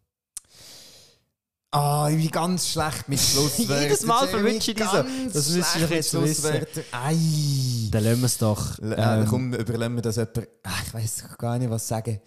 [1.70, 3.82] Ah, ich bin ganz schlecht mit Schlusswörtern.
[3.84, 4.90] Jedes Mal verwünsche ich diese.
[4.90, 6.66] ganz Das schlecht doch jetzt wissen.
[6.92, 7.88] Ei.
[7.90, 8.78] Dann lassen wir es doch.
[8.78, 10.48] L- Äh, Ähm, komm, überlassen wir das jemand.
[10.64, 12.20] Ach, ich weiß gar nicht, was sagen.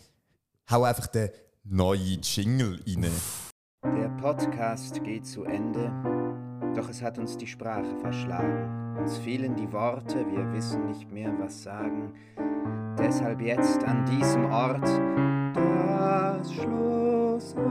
[0.71, 1.30] Hau einfach den
[1.63, 3.11] neuen Jingle rein.
[3.94, 5.92] Der Podcast geht zu Ende,
[6.76, 8.98] doch es hat uns die Sprache verschlagen.
[8.98, 12.12] Uns fehlen die Worte, wir wissen nicht mehr, was sagen.
[12.98, 14.88] Deshalb jetzt an diesem Ort
[15.54, 17.66] das Schlusswort.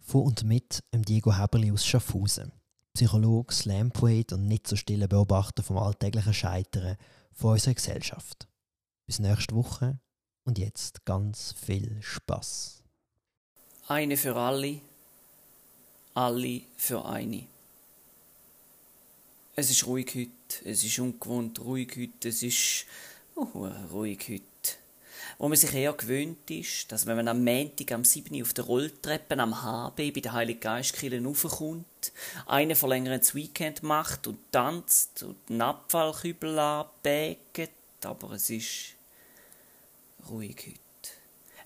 [0.00, 2.50] Von und mit Diego Heberli aus Schaffhausen.
[2.94, 6.96] Psychologe, Slampoet und nicht so stiller Beobachter vom alltäglichen Scheitern
[7.32, 8.48] von unserer Gesellschaft.
[9.06, 10.00] Bis nächste Woche
[10.48, 12.82] und jetzt ganz viel Spaß.
[13.86, 14.80] Eine für alle,
[16.14, 17.44] alle für eine.
[19.56, 22.86] Es ist ruhig heute, es ist ungewohnt ruhig heute, es ist
[23.36, 24.42] uh, ruhig heute.
[25.36, 28.40] Wo man sich eher gewöhnt ist, dass wenn man am Montag am 7.
[28.40, 32.12] auf der Rolltreppe am HB bei der Heiligen Geistkirche raufkommt,
[32.46, 37.70] einen verlängertes Weekend macht und tanzt und den Abfallkübel anbägt,
[38.02, 38.97] aber es ist
[40.30, 40.78] ruhig heute.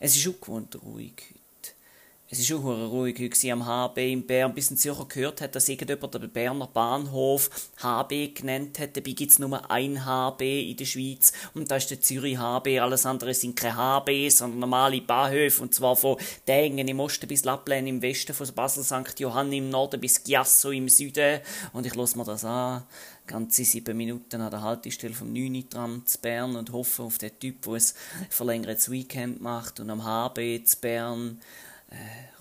[0.01, 1.42] Es ist ungewohnt ruhig heute.
[2.35, 5.69] Es war auch ruhig heute am HB in Bern, bis ein Zürcher gehört hat, dass
[5.69, 8.97] irgendjemand den Berner Bahnhof HB genannt hat.
[8.97, 12.81] Dabei gibt es nur ein HB in der Schweiz und das ist der Zürich HB.
[12.81, 16.17] Alles andere sind keine HB, sondern normale Bahnhöfe und zwar von
[16.49, 19.21] Dängen im Osten bis Lapplen im Westen, von Basel St.
[19.21, 21.41] Johann im Norden bis Giasso im Süden.
[21.75, 22.85] Und ich lasse mir das an.
[23.27, 25.69] Ganze sieben Minuten an der Haltestelle vom 9.
[25.69, 27.83] Tram zu Bern und hoffe auf den Typ, der ein
[28.31, 31.39] verlängertes Weekend macht und am HB zu Bern.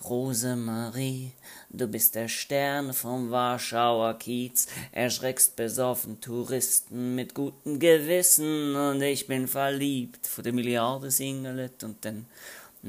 [0.03, 1.31] Rosemarie,
[1.69, 9.27] du bist der Stern vom Warschauer Kiez, erschreckst besoffen Touristen mit gutem Gewissen und ich
[9.27, 12.25] bin verliebt, von der Milliarde singelt und den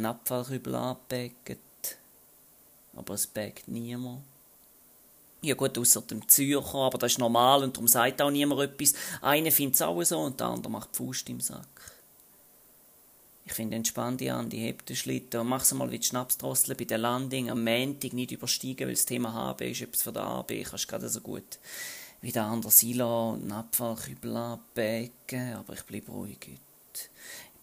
[0.02, 1.58] Abfallkübel abbäcket.
[2.96, 4.22] Aber es bägt niemand.
[5.42, 8.94] Ja gut, ausser dem Zürcher, aber das ist normal und darum sagt auch niemand etwas.
[9.20, 11.81] Einer findet es auch so und der andere macht die im Sack.
[13.52, 16.84] Finde, entspann dich an, die hebt den Schlitten und mach's mal wie die Schnapsdrossel bei
[16.84, 20.62] der Landing am Montag nicht übersteigen, weil das Thema HB ist etwas für den AB,
[20.64, 21.58] kannst gerade so gut
[22.22, 26.71] wie der andere Silo einen Abfallkübel abbecken, aber ich bleib ruhig heute.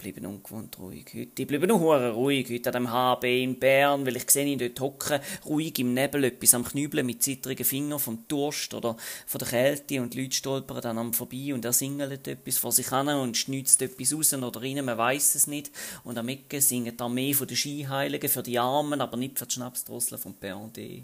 [0.01, 1.41] Ich bleibe ungewohnt ruhig heute.
[1.41, 4.79] Ich bleibe noch ruhig heute an dem HB in Bern, weil ich sehe ihn dort
[4.79, 8.95] hocken, ruhig im Nebel, etwas am Knübeln mit zittrigen Fingern vom Durst oder
[9.25, 12.71] von der Kälte und die Leute stolpern dann am vorbei und er singelt etwas vor
[12.71, 15.69] sich hin und schnitzt etwas raus oder rein, man weiß es nicht.
[16.05, 19.47] Und am Ecke singt die Armee von den Skiheiligen für die Armen, aber nicht für
[19.47, 21.03] die Schnapsdrossel vom BRD.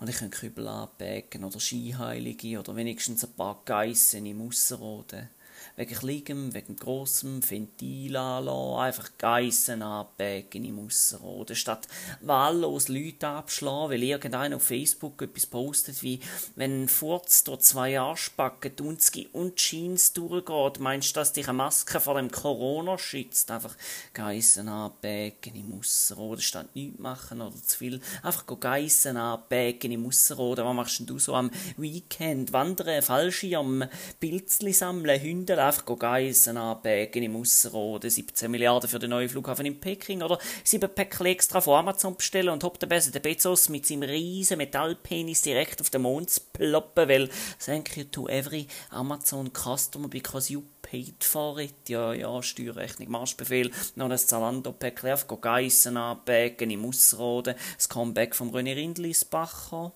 [0.00, 5.28] Und ich könnte Kübel anpacken oder Skiheilige oder wenigstens ein paar Geissen im Ausserrhoden
[5.76, 11.88] wegen Kleinem, wegen Grossem, Ventil anlassen, einfach Geissen anpacken im Ausserrhoden, statt
[12.20, 16.20] wahllos Leute abschlagen, weil irgendeiner auf Facebook etwas postet, wie
[16.56, 21.58] wenn ein Furz durch zwei Arschbacken, Dunski und Jeans durchgeht, meinst du, dass dich eine
[21.58, 23.50] Maske vor dem Corona schützt?
[23.50, 23.76] Einfach
[24.12, 28.00] Geissen anpacken im Ausserrhoden, statt nichts machen oder zu viel.
[28.22, 30.64] Einfach Geissen anpacken im Ausserrhoden.
[30.64, 32.52] Was machst denn du so am Weekend?
[32.52, 33.84] Wandern, Fallschirm,
[34.20, 39.80] Pilzli sammeln, Hunde einfach Geissen anpacken im Ausserrhoden, 17 Milliarden für den neuen Flughafen in
[39.80, 40.38] Peking oder?
[40.64, 44.58] 7 Päckchen extra von Amazon bestellen und hopp der Beste der Bezos mit seinem riesen
[44.58, 47.30] Metallpenis direkt auf den Mond zu ploppen, weil
[47.64, 51.88] thank you to every Amazon customer because you paid for it.
[51.88, 58.50] Ja, ja, Steuerrechnung, Marschbefehl, noch ein Zalando-Päckchen auf Geissen anpacken im Ausserrhoden, das Comeback vom
[58.50, 59.92] René Rindlisbacher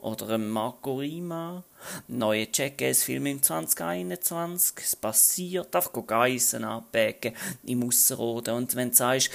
[0.00, 1.64] oder Marco Rima.
[2.08, 4.74] Neue Jackass-Film im 2021.
[4.78, 5.74] Es passiert.
[5.74, 7.34] Einfach Geissen abpacken
[7.64, 8.54] im Ausserrhoden.
[8.54, 9.30] Und wenn du sagst,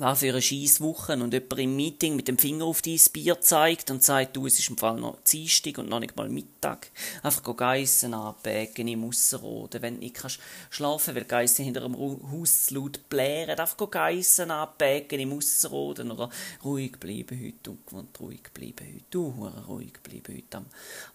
[0.00, 3.90] war für eine Scheisswoche und jemand im Meeting mit dem Finger auf dein Bier zeigt
[3.90, 6.90] und sagt, du, es ist im Fall noch Dienstag und noch nicht mal Mittag.
[7.22, 9.82] Einfach Geissen anpacken im Ausserrhoden.
[9.82, 10.40] Wenn du nicht kannst
[10.70, 16.30] schlafen, weil Geissen hinter dem Haus zu laut blären, einfach Geissen anpacken im Ausserrhoden oder
[16.64, 20.66] ruhig bleiben heute, ungewohnt ruhig bleiben heute, du, ruhig bleiben heute am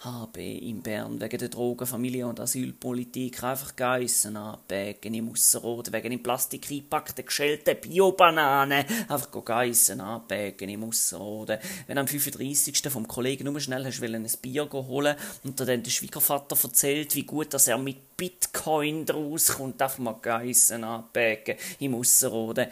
[0.02, 3.44] HB in Bern wegen der Drogen, Familie und Asylpolitik.
[3.44, 8.75] Einfach Geissen anpacken im Ausserrhoden wegen dem Plastik eingepackten, geschälten Biobananen
[9.08, 11.60] einfach Geissen anpacken im Ausserrhoden.
[11.88, 12.90] Wenn am 35.
[12.90, 17.54] vom Kollegen nur schnell hast ein Bier holen und dann der Schwiegervater erzählt, wie gut
[17.54, 22.68] dass er mit Bitcoin draus kommt, darf man Geissen anpacken im Ausserrhoden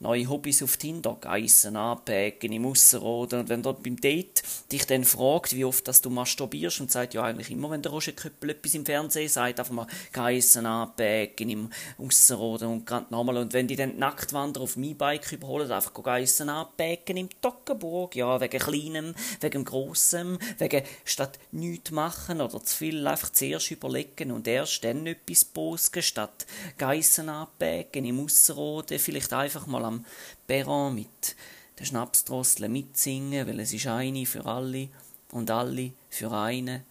[0.00, 3.40] neue Hobbys auf Tinder, Geissen anpacken im Ausserrhoden.
[3.40, 7.14] Und wenn dort beim Date dich dann fragt, wie oft dass du masturbierst und sagt,
[7.14, 11.50] ja eigentlich immer, wenn der Roger Köppel etwas im Fernsehen sagt, einfach mal Geissen anpacken
[11.50, 13.38] im Ausserrhoden und gerade nochmal.
[13.38, 18.40] Und wenn die dann Nacktwanderer auf mein Bike überholen, einfach Geissen anpacken im Toggenburg, ja,
[18.40, 24.46] wegen Kleinem, wegen Grossem, wegen statt nichts machen oder zu viel einfach zuerst überlegen und
[24.46, 26.46] erst dann etwas posten, statt
[26.76, 30.04] Geissen anpacken im Ausserrhoden, vielleicht einfach mal am
[30.46, 31.36] Perron mit
[31.78, 34.88] den Schnapsdrosseln mitsingen, weil es ist eine für alle
[35.32, 36.84] und alle für eine.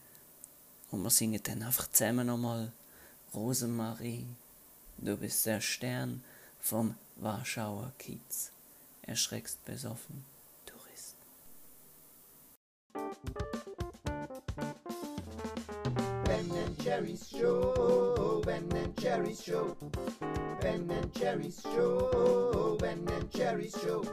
[0.91, 2.71] Und wir singen dann einfach zusammen nochmal
[3.33, 4.25] Rosemarie,
[4.97, 6.23] du bist der Stern
[6.59, 8.51] vom Warschauer Kiez.
[9.03, 10.25] Erschreckst besoffen,
[10.65, 11.15] Tourist.
[16.87, 19.75] Jerry's Show, Ben and Jerry's Show.
[20.61, 24.05] Ben and Jerry's Show, Ben and Jerry's Show.